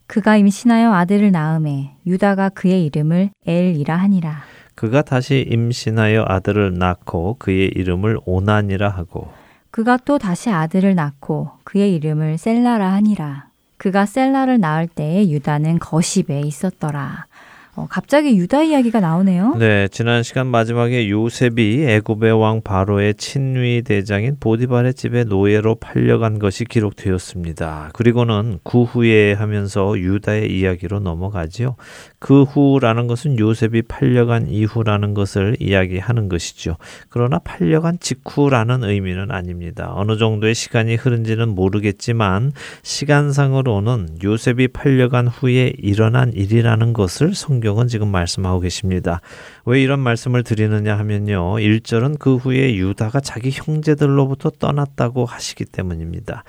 그가 0.08 0.36
임신하여 0.36 0.92
아들을 0.92 1.30
낳음에 1.30 1.94
유다가 2.08 2.48
그의 2.48 2.86
이름을 2.86 3.30
엘이라 3.46 3.96
하니라. 3.96 4.42
그가 4.74 5.02
다시 5.02 5.46
임신하여 5.48 6.24
아들을 6.26 6.76
낳고 6.76 7.36
그의 7.38 7.68
이름을 7.68 8.18
오난이라 8.24 8.88
하고 8.88 9.32
그가 9.70 9.96
또 10.04 10.18
다시 10.18 10.50
아들을 10.50 10.96
낳고 10.96 11.52
그의 11.62 11.94
이름을 11.94 12.36
셀라라 12.36 12.92
하니라. 12.94 13.51
그가 13.82 14.06
셀라를 14.06 14.60
낳을 14.60 14.86
때에 14.86 15.28
유다는 15.28 15.80
거십에 15.80 16.42
있었더라. 16.42 17.26
어, 17.74 17.86
갑자기 17.88 18.36
유다 18.36 18.64
이야기가 18.64 19.00
나오네요. 19.00 19.54
네, 19.54 19.88
지난 19.88 20.22
시간 20.22 20.46
마지막에 20.46 21.08
요셉이 21.08 21.82
애굽의 21.82 22.38
왕 22.38 22.60
바로의 22.60 23.14
친위 23.14 23.80
대장인 23.80 24.36
보디발의 24.38 24.92
집에 24.92 25.24
노예로 25.24 25.76
팔려간 25.76 26.38
것이 26.38 26.66
기록되었습니다. 26.66 27.90
그리고는 27.94 28.58
그 28.62 28.82
후에 28.82 29.32
하면서 29.32 29.98
유다의 29.98 30.54
이야기로 30.54 31.00
넘어가지요. 31.00 31.76
그 32.18 32.42
후라는 32.42 33.06
것은 33.06 33.38
요셉이 33.38 33.82
팔려간 33.82 34.48
이후라는 34.48 35.14
것을 35.14 35.56
이야기하는 35.58 36.28
것이죠. 36.28 36.76
그러나 37.08 37.38
팔려간 37.38 38.00
직후라는 38.00 38.84
의미는 38.84 39.30
아닙니다. 39.30 39.92
어느 39.94 40.18
정도의 40.18 40.54
시간이 40.54 40.96
흐른지는 40.96 41.48
모르겠지만 41.48 42.52
시간상으로는 42.82 44.18
요셉이 44.22 44.68
팔려간 44.68 45.26
후에 45.28 45.72
일어난 45.78 46.34
일이라는 46.34 46.92
것을 46.92 47.34
성 47.34 47.61
경은 47.62 47.88
지금 47.88 48.08
말씀하고 48.08 48.60
계십니다. 48.60 49.22
왜 49.64 49.82
이런 49.82 50.00
말씀을 50.00 50.42
드리느냐 50.42 50.98
하면요. 50.98 51.54
1절은 51.54 52.18
그 52.18 52.36
후에 52.36 52.74
유다가 52.74 53.20
자기 53.20 53.50
형제들로부터 53.50 54.50
떠났다고 54.50 55.24
하시기 55.24 55.64
때문입니다. 55.64 56.44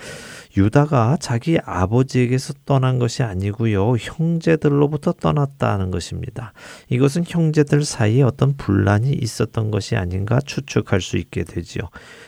유다가 0.56 1.18
자기 1.20 1.58
아버지에게서 1.64 2.54
떠난 2.66 3.00
것이 3.00 3.24
아니고요. 3.24 3.96
형제들로부터 3.96 5.14
떠났다는 5.14 5.90
것입니다. 5.90 6.54
이것은 6.90 7.24
형제들 7.26 7.84
사이에 7.84 8.22
어떤 8.22 8.56
분란이 8.56 9.12
있었던 9.14 9.72
것이 9.72 9.96
아닌가 9.96 10.40
추측할 10.46 11.02
수 11.02 11.18
있게 11.18 11.44
되지요. 11.44 11.84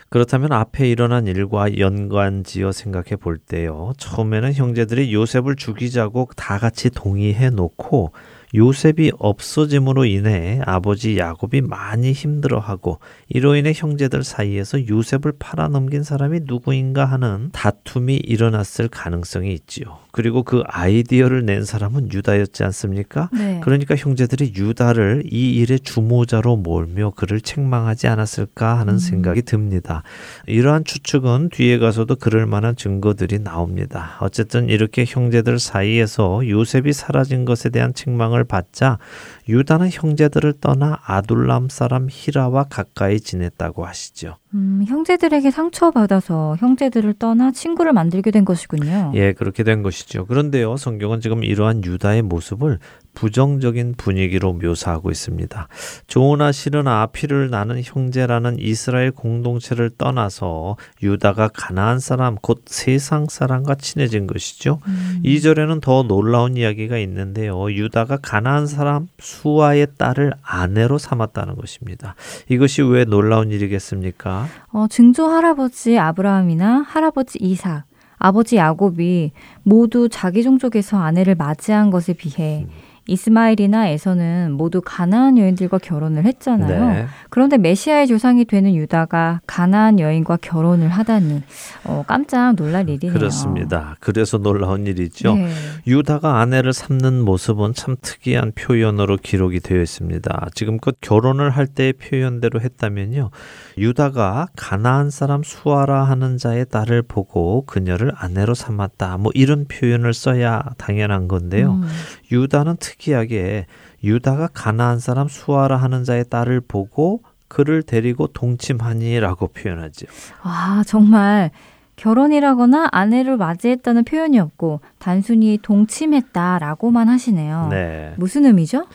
그렇다면 0.10 0.54
앞에 0.54 0.90
일어난 0.90 1.28
일과 1.28 1.78
연관지어 1.78 2.72
생각해 2.72 3.18
볼 3.18 3.38
때요. 3.38 3.94
처음에는 3.98 4.54
형제들이 4.54 5.14
요셉을 5.14 5.56
죽이자고 5.56 6.30
다 6.36 6.58
같이 6.58 6.90
동의해 6.90 7.50
놓고 7.50 8.14
요셉이 8.54 9.12
없어짐으로 9.18 10.06
인해 10.06 10.62
아버지 10.66 11.18
야곱이 11.18 11.62
많이 11.62 12.12
힘들어하고 12.12 13.00
이로 13.30 13.56
인해 13.56 13.74
형제들 13.76 14.24
사이에서 14.24 14.88
요셉을 14.88 15.34
팔아넘긴 15.40 16.04
사람이 16.04 16.42
누구인가 16.44 17.06
하는 17.06 17.50
다툼이 17.52 18.16
일어났을 18.18 18.88
가능성이 18.88 19.54
있지요. 19.54 20.00
그리고 20.12 20.44
그 20.44 20.64
아이디어를 20.66 21.46
낸 21.46 21.66
사람은 21.66 22.14
유다였지 22.14 22.64
않습니까? 22.64 23.30
네. 23.34 23.60
그러니까 23.62 23.98
형제들이 23.98 24.54
유다를 24.56 25.24
이 25.30 25.56
일의 25.56 25.82
주모자로 25.82 26.56
몰며 26.56 27.12
그를 27.16 27.42
책망하지 27.42 28.08
않았을까 28.08 28.80
하는 28.80 28.94
음. 28.94 28.98
생각이 28.98 29.42
듭니다. 29.42 30.04
이러한 30.48 30.86
추측은 30.86 31.50
뒤에 31.50 31.80
가서도 31.80 32.16
그럴 32.16 32.46
만한 32.46 32.76
증거들이 32.76 33.40
나옵니다. 33.40 34.18
어쨌든 34.22 34.70
이렇게 34.70 35.04
형제들 35.06 35.60
사이에서 35.60 36.48
요셉이 36.48 36.94
사라진 36.94 37.44
것에 37.44 37.70
대한 37.70 37.94
책망을 37.94 38.35
받자 38.44 39.00
유다는 39.48 39.90
형제들을 39.92 40.56
떠나 40.60 41.00
아둘람 41.06 41.70
사람 41.70 42.08
히라와 42.10 42.66
가까이 42.66 43.20
지냈다고 43.20 43.86
하시죠. 43.86 44.36
음, 44.54 44.84
형제들에게 44.88 45.50
상처받아서 45.52 46.56
형제들을 46.60 47.14
떠나 47.16 47.52
친구를 47.52 47.94
만들게 47.94 48.32
된 48.32 48.46
것이군요. 48.46 49.12
예, 49.16 49.34
그렇게 49.34 49.64
된 49.64 49.84
것이죠. 49.84 50.26
그런데요, 50.26 50.78
성경은 50.78 51.22
지금 51.22 51.44
이러한 51.44 51.84
유다의 51.84 52.24
모습을 52.24 52.80
부정적인 53.16 53.96
분위기로 53.98 54.54
묘사하고 54.54 55.10
있습니다. 55.10 55.68
좋으나 56.06 56.52
싫으나 56.52 57.08
피를 57.08 57.50
나는 57.50 57.82
형제라는 57.84 58.58
이스라엘 58.60 59.12
공동체를 59.12 59.90
떠나서 59.98 60.78
유다가 61.02 61.48
가나안 61.48 62.00
사람 62.00 62.36
곧 62.42 62.62
세상 62.66 63.26
사람과 63.28 63.76
친해진 63.76 64.28
것이죠. 64.28 64.80
음. 64.88 65.22
이절에는 65.24 65.82
더 65.82 66.04
놀라운 66.04 66.58
이야기가 66.58 66.98
있는데요. 67.00 67.72
유다가 67.72 68.18
가나안 68.18 68.68
사람 68.68 69.08
수아의 69.20 69.88
딸을 69.98 70.34
아내로 70.44 70.98
삼았다는 70.98 71.56
것입니다. 71.56 72.16
이것이 72.50 72.82
왜 72.84 73.06
놀라운 73.06 73.52
일이겠습니까? 73.52 74.48
어, 74.72 74.88
증조 74.90 75.28
할아버지 75.28 75.98
아브라함이나 75.98 76.86
할아버지 76.88 77.40
이삭, 77.40 77.86
아버지 78.18 78.58
야곱이 78.58 79.32
모두 79.64 80.10
자기 80.10 80.44
종족에서 80.44 80.98
아내를 80.98 81.36
맞이한 81.36 81.92
것에 81.92 82.14
비해 82.14 82.66
이스마엘이나 83.08 83.88
에서는 83.88 84.54
모두 84.54 84.82
가나안 84.84 85.38
여인들과 85.38 85.78
결혼을 85.78 86.26
했잖아요. 86.26 86.90
네. 86.90 87.06
그런데 87.30 87.58
메시아의 87.58 88.08
조상이 88.08 88.46
되는 88.46 88.74
유다가 88.74 89.42
가나안 89.46 90.00
여인과 90.00 90.38
결혼을 90.42 90.90
하다니 90.90 91.44
어, 91.84 92.04
깜짝 92.08 92.56
놀랄 92.56 92.90
일이네요. 92.90 93.14
그렇습니다. 93.18 93.96
그래서 94.00 94.38
놀라운 94.38 94.88
일이죠. 94.88 95.36
네. 95.36 95.50
유다가 95.88 96.40
아내를 96.40 96.74
삼는 96.74 97.22
모습은 97.22 97.74
참 97.74 97.96
특이한 98.02 98.54
표현으로 98.56 99.18
기록이 99.18 99.60
되어 99.60 99.82
있습니다. 99.82 100.48
지금껏 100.56 100.96
결혼을 101.02 101.52
할 101.52 101.68
때의 101.68 101.94
표현대로 101.94 102.62
했다면요. 102.62 103.30
유다가 103.78 104.48
가나안 104.56 105.10
사람 105.10 105.44
수아라 105.44 106.04
하는 106.04 106.38
자의 106.38 106.66
딸을 106.66 107.02
보고 107.04 107.66
그녀를 107.66 108.12
아내로 108.16 108.54
삼았다. 108.54 109.18
뭐 109.18 109.32
이런 109.36 109.66
표현을 109.68 110.14
써야 110.14 110.64
당연한 110.78 111.28
건데요. 111.28 111.74
음. 111.74 111.88
유다는 112.32 112.78
특이하게 112.78 113.66
유다가 114.04 114.48
가나안 114.54 115.00
사람 115.00 115.28
수아라 115.28 115.78
하는 115.78 116.04
자의 116.04 116.24
딸을 116.30 116.62
보고 116.62 117.22
그를 117.48 117.84
데리고 117.84 118.28
동침하니라고 118.28 119.48
표현하죠. 119.50 120.08
아, 120.42 120.84
정말 120.86 121.52
결혼이라거나 121.96 122.90
아내를 122.92 123.38
맞이했다는 123.38 124.04
표현이 124.04 124.40
없고 124.40 124.82
단순히 125.00 125.58
동침했다라고만 125.62 127.08
하시네요. 127.08 127.68
네. 127.70 128.14
무슨 128.18 128.46
의미죠? 128.46 128.86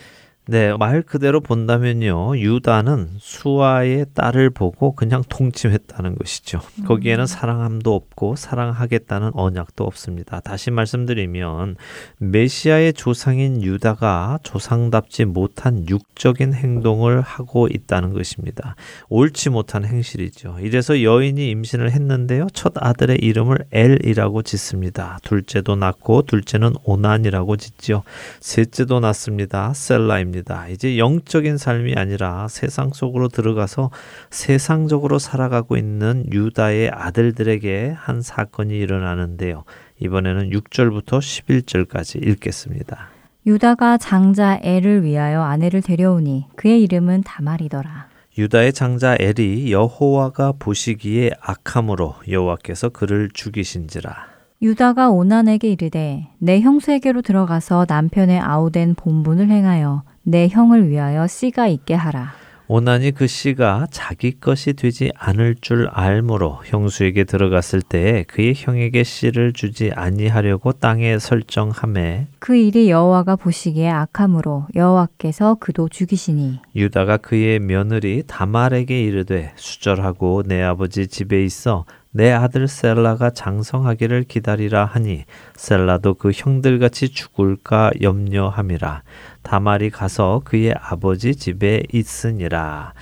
네, 0.46 0.76
말 0.76 1.02
그대로 1.02 1.40
본다면요. 1.40 2.36
유다는 2.38 3.10
수아의 3.18 4.06
딸을 4.14 4.50
보고 4.50 4.96
그냥 4.96 5.22
통침했다는 5.28 6.16
것이죠. 6.16 6.60
거기에는 6.86 7.26
사랑함도 7.26 7.94
없고 7.94 8.34
사랑하겠다는 8.34 9.32
언약도 9.34 9.84
없습니다. 9.84 10.40
다시 10.40 10.72
말씀드리면 10.72 11.76
메시아의 12.18 12.94
조상인 12.94 13.62
유다가 13.62 14.40
조상답지 14.42 15.26
못한 15.26 15.86
육적인 15.88 16.54
행동을 16.54 17.20
하고 17.20 17.68
있다는 17.68 18.12
것입니다. 18.12 18.74
옳지 19.08 19.50
못한 19.50 19.84
행실이죠. 19.84 20.56
이래서 20.60 21.02
여인이 21.02 21.48
임신을 21.50 21.92
했는데요. 21.92 22.48
첫 22.54 22.72
아들의 22.74 23.18
이름을 23.18 23.66
엘이라고 23.70 24.42
짓습니다. 24.42 25.18
둘째도 25.22 25.76
낳고 25.76 26.22
둘째는 26.22 26.72
오난이라고 26.82 27.56
짓죠. 27.56 28.02
셋째도 28.40 28.98
낳습니다. 28.98 29.72
셀라입니다. 29.74 30.29
이제 30.70 30.98
영적인 30.98 31.58
삶이 31.58 31.94
아니라 31.96 32.48
세상 32.48 32.90
속으로 32.92 33.28
들어가서 33.28 33.90
세상적으로 34.30 35.18
살아가고 35.18 35.76
있는 35.76 36.24
유다의 36.30 36.90
아들들에게 36.90 37.94
한 37.96 38.22
사건이 38.22 38.76
일어나는데요. 38.78 39.64
이번에는 40.00 40.50
6절부터 40.50 41.18
11절까지 41.18 42.26
읽겠습니다. 42.26 43.08
유다가 43.46 43.96
장자 43.96 44.60
엘을 44.62 45.02
위하여 45.02 45.42
아내를 45.42 45.82
데려오니 45.82 46.46
그의 46.56 46.82
이름은 46.82 47.22
다말이더라. 47.22 48.08
유다의 48.38 48.72
장자 48.72 49.16
엘이 49.18 49.72
여호와가 49.72 50.52
보시기에 50.58 51.32
악함으로 51.40 52.14
여호와께서 52.28 52.90
그를 52.90 53.28
죽이신지라. 53.32 54.30
유다가 54.62 55.10
오난에게 55.10 55.70
이르되 55.70 56.28
내 56.38 56.60
형수에게로 56.60 57.22
들어가서 57.22 57.86
남편의 57.88 58.38
아우된 58.38 58.94
본분을 58.94 59.48
행하여 59.48 60.02
내 60.22 60.48
형을 60.48 60.88
위하여 60.88 61.26
씨가 61.26 61.66
있게 61.68 61.94
하라. 61.94 62.32
오난이 62.72 63.10
그 63.10 63.26
씨가 63.26 63.88
자기 63.90 64.38
것이 64.38 64.74
되지 64.74 65.10
않을 65.16 65.56
줄 65.60 65.88
알므로 65.88 66.60
형수에게 66.64 67.24
들어갔을 67.24 67.82
때에 67.82 68.22
그의 68.22 68.54
형에게 68.56 69.02
씨를 69.02 69.52
주지 69.52 69.90
아니하려고 69.92 70.70
땅에 70.70 71.18
설정함에 71.18 72.28
그 72.38 72.54
일이 72.54 72.88
여호와가 72.88 73.34
보시기에 73.34 73.88
악함으로 73.88 74.68
여호와께서 74.76 75.56
그도 75.58 75.88
죽이시니 75.88 76.60
유다가 76.76 77.16
그의 77.16 77.58
며느리 77.58 78.22
다말에게 78.24 79.02
이르되 79.02 79.50
수절하고 79.56 80.44
내 80.46 80.62
아버지 80.62 81.08
집에 81.08 81.44
있어 81.44 81.84
내 82.12 82.30
아들 82.32 82.66
셀라가 82.66 83.30
장성하기를 83.30 84.24
기다리라 84.24 84.84
하니 84.84 85.24
셀라도 85.56 86.14
그 86.14 86.32
형들같이 86.32 87.08
죽을까 87.08 87.92
염려함이라 88.00 89.02
다말이 89.42 89.90
가서 89.90 90.42
그의 90.44 90.74
아버지 90.80 91.34
집에 91.34 91.82
있으니라. 91.92 92.92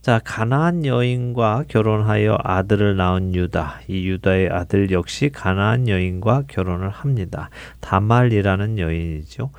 자, 0.00 0.20
가나안 0.24 0.86
여인과 0.86 1.64
결혼하여 1.68 2.38
아들을 2.42 2.96
낳은 2.96 3.34
유다. 3.34 3.80
이 3.88 4.08
유다의 4.08 4.48
아들 4.50 4.90
역시 4.90 5.28
가나안 5.28 5.88
여인과 5.88 6.44
결혼을 6.48 6.88
합니다. 6.88 7.50
다말이라는 7.80 8.78
여인이죠. 8.78 9.50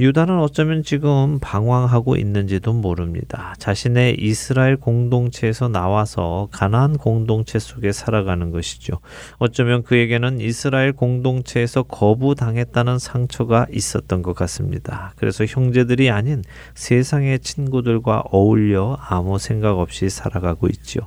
유다는 0.00 0.38
어쩌면 0.38 0.82
지금 0.82 1.38
방황하고 1.40 2.16
있는지도 2.16 2.72
모릅니다. 2.72 3.54
자신의 3.58 4.16
이스라엘 4.18 4.76
공동체에서 4.76 5.68
나와서 5.68 6.48
가나안 6.50 6.96
공동체 6.96 7.58
속에 7.58 7.92
살아가는 7.92 8.50
것이죠. 8.50 9.00
어쩌면 9.38 9.82
그에게는 9.82 10.40
이스라엘 10.40 10.92
공동체에서 10.92 11.82
거부당했다는 11.82 12.98
상처가 12.98 13.66
있었던 13.70 14.22
것 14.22 14.34
같습니다. 14.34 15.12
그래서 15.16 15.44
형제들이 15.44 16.10
아닌 16.10 16.42
세상의 16.74 17.40
친구들과 17.40 18.24
어울려 18.30 18.96
아무 19.00 19.38
생각 19.38 19.78
없이 19.78 20.08
살아가고 20.08 20.68
있죠. 20.68 21.00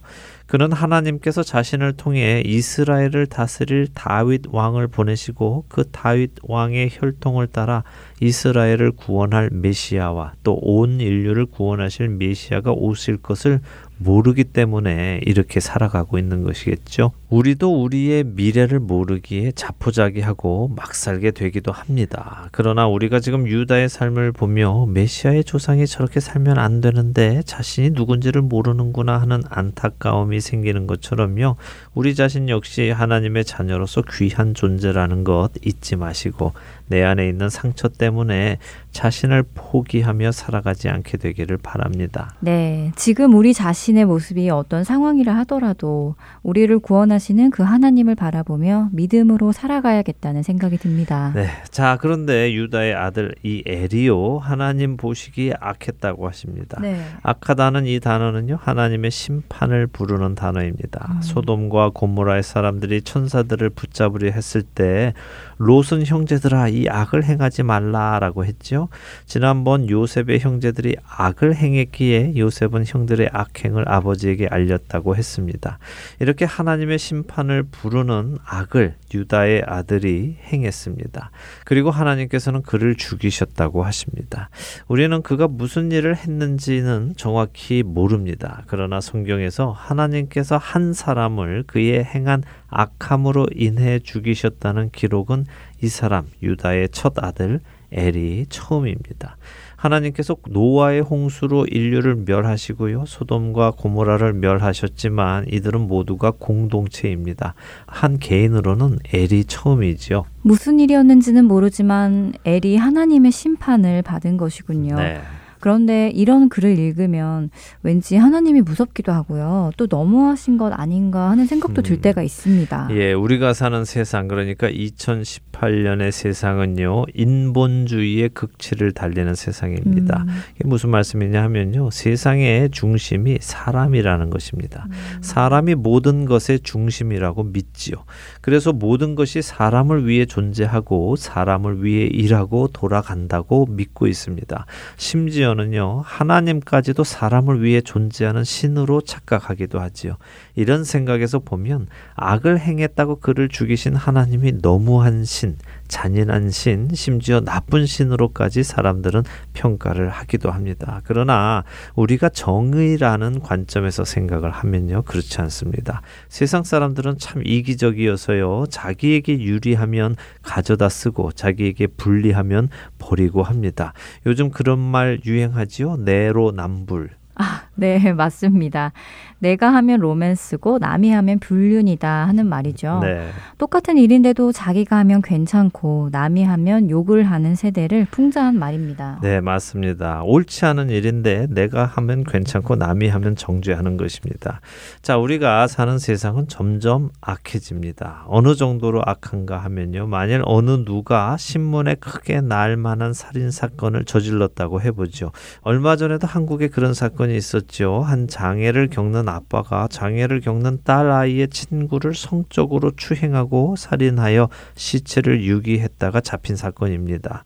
그는 0.48 0.72
하나님께서 0.72 1.42
자신을 1.44 1.94
통해 1.94 2.42
이스라엘을 2.46 3.28
다스릴 3.28 3.88
다윗 3.94 4.44
왕을 4.52 4.88
보내시고 4.88 5.66
그 5.68 5.90
다윗 5.92 6.32
왕의 6.44 6.90
혈통을 6.94 7.48
따라 7.48 7.84
이스라엘을 8.22 8.92
구원할 8.92 9.50
메시아와 9.52 10.34
또 10.44 10.56
온 10.62 11.00
인류를 11.00 11.46
구원하실 11.46 12.10
메시아가 12.10 12.72
오실 12.72 13.18
것을 13.18 13.60
모르기 13.98 14.44
때문에 14.44 15.22
이렇게 15.24 15.60
살아가고 15.60 16.18
있는 16.18 16.44
것이겠죠. 16.44 17.12
우리도 17.30 17.82
우리의 17.82 18.24
미래를 18.24 18.80
모르기에 18.80 19.52
자포자기하고 19.54 20.72
막 20.76 20.94
살게 20.94 21.32
되기도 21.32 21.72
합니다. 21.72 22.50
그러나 22.52 22.88
우리가 22.88 23.20
지금 23.20 23.48
유다의 23.48 23.90
삶을 23.90 24.32
보며 24.32 24.86
메시아의 24.86 25.44
조상이 25.44 25.88
저렇게 25.88 26.20
살면 26.20 26.60
안 26.60 26.82
되는데 26.82 27.42
자신이 27.44 27.92
누군지를 27.92 28.42
모르는구나 28.44 29.18
하는 29.18 29.42
안타까움이 29.50 30.40
생기는 30.40 30.86
것처럼요. 30.86 31.56
우리 31.96 32.14
자신 32.14 32.48
역시 32.50 32.92
하나님의 32.92 33.44
자녀로서 33.46 34.04
귀한 34.12 34.54
존재라는 34.54 35.24
것 35.24 35.50
잊지 35.64 35.96
마시고 35.96 36.54
내 36.88 37.04
안에 37.04 37.28
있는 37.28 37.50
상처 37.50 37.88
때문에 37.88 38.60
자신을 38.92 39.44
포기하며 39.56 40.32
살아가지 40.32 40.88
않게 40.90 41.18
되기를 41.18 41.58
바랍니다. 41.58 42.36
네, 42.40 42.92
지금 42.96 43.34
우리 43.34 43.54
자신의 43.54 44.06
모습이 44.06 44.50
어떤 44.50 44.84
상황이라 44.84 45.36
하더라도 45.38 46.16
우리를 46.44 46.78
구원하시 46.80 47.25
는 47.34 47.50
그 47.50 47.64
하나님을 47.64 48.16
바라보며 48.16 48.90
믿음으로 48.92 49.52
살아가야겠다는 49.52 50.44
생각이 50.44 50.78
듭니다. 50.78 51.32
네. 51.34 51.48
자, 51.70 51.98
그런데 52.02 52.54
유다의 52.54 52.94
아들 52.94 53.34
이 53.44 53.64
에리오 53.66 54.40
하나님 54.40 54.98
보시기에 54.98 55.54
악했다고 55.60 56.28
하십니다. 56.28 56.80
네. 56.82 57.00
악하다는 57.24 57.86
이 57.86 58.00
단어는요. 58.00 58.60
하나님의 58.62 59.12
심판을 59.12 59.88
부르는 59.88 60.36
단어입니다. 60.36 61.20
소돔과 61.22 61.92
고모라의 61.94 62.44
사람들이 62.44 63.02
천사들을 63.04 63.70
붙잡으려 63.70 64.32
했을 64.32 64.62
때 64.62 65.14
롯은 65.58 66.06
형제들아 66.06 66.70
이 66.70 66.88
악을 66.88 67.24
행하지 67.24 67.64
말라라고 67.64 68.46
했죠. 68.46 68.90
지난번 69.26 69.90
요셉의 69.90 70.40
형제들이 70.40 70.96
악을 71.08 71.56
행했기에 71.56 72.34
요셉은 72.38 72.86
형들의 72.86 73.30
악행을 73.32 73.90
아버지에게 73.90 74.48
알렸다고 74.50 75.16
했습니다. 75.16 75.80
이렇게 76.20 76.46
하나님의 76.46 76.98
심판을 77.00 77.64
부르는 77.64 78.38
악을 78.46 78.96
유다의 79.14 79.64
아들이 79.66 80.38
행했습니다. 80.46 81.32
그리고 81.64 81.92
하나님께서는 81.92 82.62
그를 82.62 82.96
죽이셨다고 82.96 83.84
하십니다. 83.84 84.50
우리는 84.88 85.22
그가 85.22 85.48
무슨 85.48 85.92
일을 85.92 86.16
했는지는 86.16 87.14
정확히 87.18 87.84
모릅니다. 87.84 88.64
그러나 88.68 89.00
성경에서 89.02 89.72
하나님께서 89.72 90.58
한 90.58 90.94
사람을 90.94 91.64
그의 91.68 92.04
행한 92.04 92.44
악함으로 92.70 93.48
인해 93.56 94.00
죽이셨다는 94.00 94.92
기록은 94.92 95.46
이 95.82 95.88
사람 95.88 96.26
유다의 96.42 96.90
첫 96.92 97.14
아들 97.24 97.60
엘이 97.92 98.48
처음입니다. 98.50 99.38
하나님께서 99.76 100.36
노아의 100.50 101.02
홍수로 101.02 101.66
인류를 101.66 102.24
멸하시고요. 102.26 103.06
소돔과 103.06 103.72
고모라를 103.78 104.34
멸하셨지만 104.34 105.46
이들은 105.52 105.82
모두가 105.82 106.32
공동체입니다. 106.32 107.54
한 107.86 108.18
개인으로는 108.18 109.00
엘이 109.14 109.46
처음이지요. 109.46 110.26
무슨 110.42 110.80
일이었는지는 110.80 111.46
모르지만 111.46 112.34
엘이 112.46 112.78
하나님의 112.78 113.32
심판을 113.32 114.02
받은 114.02 114.38
것이군요. 114.38 114.96
네. 114.96 115.22
그런데 115.66 116.12
이런 116.14 116.48
글을 116.48 116.78
읽으면 116.78 117.50
왠지 117.82 118.18
하나님이 118.18 118.62
무섭기도 118.62 119.12
하고요. 119.12 119.72
또 119.78 119.88
너무하신 119.90 120.60
것 120.60 120.72
아닌가 120.72 121.32
하는 121.32 121.48
생각도 121.48 121.82
들 121.82 121.94
음. 121.96 122.02
때가 122.02 122.22
있습니다. 122.22 122.90
예, 122.92 123.14
우리가 123.14 123.54
사는 123.56 123.84
세상 123.84 124.28
그러니까 124.28 124.70
2018년의 124.70 126.12
세상은요 126.12 127.06
인본주의의 127.16 128.30
극치를 128.30 128.92
달리는 128.92 129.34
세상입니다. 129.34 130.26
음. 130.28 130.36
이게 130.56 130.68
무슨 130.68 130.92
말씀이냐 130.92 131.42
하면요 131.42 131.90
세상의 131.90 132.70
중심이 132.70 133.40
사람이라는 133.42 134.30
것입니다. 134.30 134.86
사람이 135.22 135.74
모든 135.74 136.26
것의 136.26 136.60
중심이라고 136.62 137.42
믿지요. 137.42 138.06
그래서 138.42 138.72
모든 138.72 139.16
것이 139.16 139.42
사람을 139.42 140.08
위해 140.08 140.28
존재하고 140.28 141.16
사람을 141.16 141.84
위해 141.84 142.06
일하고 142.06 142.68
돌아간다고 142.68 143.66
믿고 143.66 144.06
있습니다. 144.06 144.68
심지어 144.98 145.55
는요 145.56 146.04
하나님까지도 146.06 147.04
사람을 147.04 147.64
위해 147.64 147.82
존재하는 147.82 148.44
신으로 148.44 149.02
착각하기도 149.02 149.80
하지요. 149.80 150.18
이런 150.56 150.84
생각에서 150.84 151.40
보면 151.40 151.88
악을 152.16 152.60
행했다고 152.60 153.18
그를 153.18 153.50
죽이신 153.50 153.96
하나님이 153.96 154.54
너무한 154.62 155.26
신, 155.26 155.58
잔인한 155.88 156.50
신, 156.50 156.90
심지어 156.94 157.42
나쁜 157.42 157.86
신으로까지 157.86 158.64
사람들은 158.64 159.24
평가를 159.54 160.10
하기도 160.10 160.52
합니다. 160.52 161.02
그러나 161.04 161.64
우리가 161.96 162.30
정의라는 162.30 163.40
관점에서 163.40 164.04
생각을 164.04 164.52
하면요. 164.52 165.04
그렇지 165.04 165.42
않습니다. 165.42 166.02
세상 166.30 166.64
사람들은 166.64 167.18
참 167.18 167.42
이기적이어서요. 167.46 168.66
자기에게 168.70 169.40
유리하면 169.42 170.16
가져다 170.42 170.90
쓰고 170.90 171.32
자기에게 171.32 171.88
불리하면 171.88 172.70
버리고 172.98 173.44
합니다. 173.44 173.94
요즘 174.26 174.50
그런 174.50 174.80
말 174.80 175.20
유행하지요. 175.26 175.98
내로남불. 175.98 177.12
아, 177.36 177.64
네, 177.76 178.00
맞습니다. 178.14 178.94
내가 179.40 179.74
하면 179.74 180.00
로맨스고 180.00 180.80
남이 180.80 181.12
하면 181.12 181.40
불륜이다 181.40 182.28
하는 182.28 182.48
말이죠. 182.48 183.00
네. 183.02 183.30
똑같은 183.58 183.98
일인데도 183.98 184.52
자기가 184.52 184.98
하면 184.98 185.22
괜찮고 185.22 186.10
남이 186.12 186.44
하면 186.44 186.90
욕을 186.90 187.24
하는 187.24 187.56
세대를 187.56 188.08
풍자한 188.12 188.58
말입니다. 188.58 189.20
네, 189.22 189.42
맞습니다. 189.42 190.22
옳지 190.24 190.66
않은 190.66 190.90
일인데 190.90 191.48
내가 191.50 191.86
하면 191.86 192.24
괜찮고 192.24 192.76
남이 192.76 193.10
하면 193.10 193.36
정죄하는 193.36 193.98
것입니다. 193.98 194.62
자, 195.02 195.18
우리가 195.18 195.68
사는 195.68 195.98
세상은 196.00 196.48
점점 196.48 197.10
악해집니다. 197.22 198.26
어느 198.28 198.56
정도로 198.56 199.02
악한가 199.06 199.58
하면요. 199.58 200.08
만일 200.08 200.42
어느 200.46 200.86
누가 200.86 201.36
신문에 201.38 201.96
크게 201.96 202.42
날 202.42 202.78
만한 202.78 203.14
살인 203.14 203.52
사건을 203.52 204.06
저질렀다고 204.06 204.82
해보죠. 204.82 205.32
얼마 205.62 205.96
전에도 205.96 206.28
한국에 206.28 206.68
그런 206.70 206.94
사건이 206.94 207.36
있었죠. 207.36 208.02
한 208.02 208.28
장애를 208.28 208.90
겪는 208.90 209.25
아빠가 209.30 209.88
장애를 209.88 210.42
겪는 210.42 210.80
딸 210.84 211.12
아이의 211.12 211.50
친구를 211.50 212.14
성적으로 212.14 212.92
추행하고 212.96 213.76
살인하여 213.76 214.50
시체를 214.76 215.44
유기했다가 215.44 216.22
잡힌 216.22 216.56
사건입니다. 216.56 217.46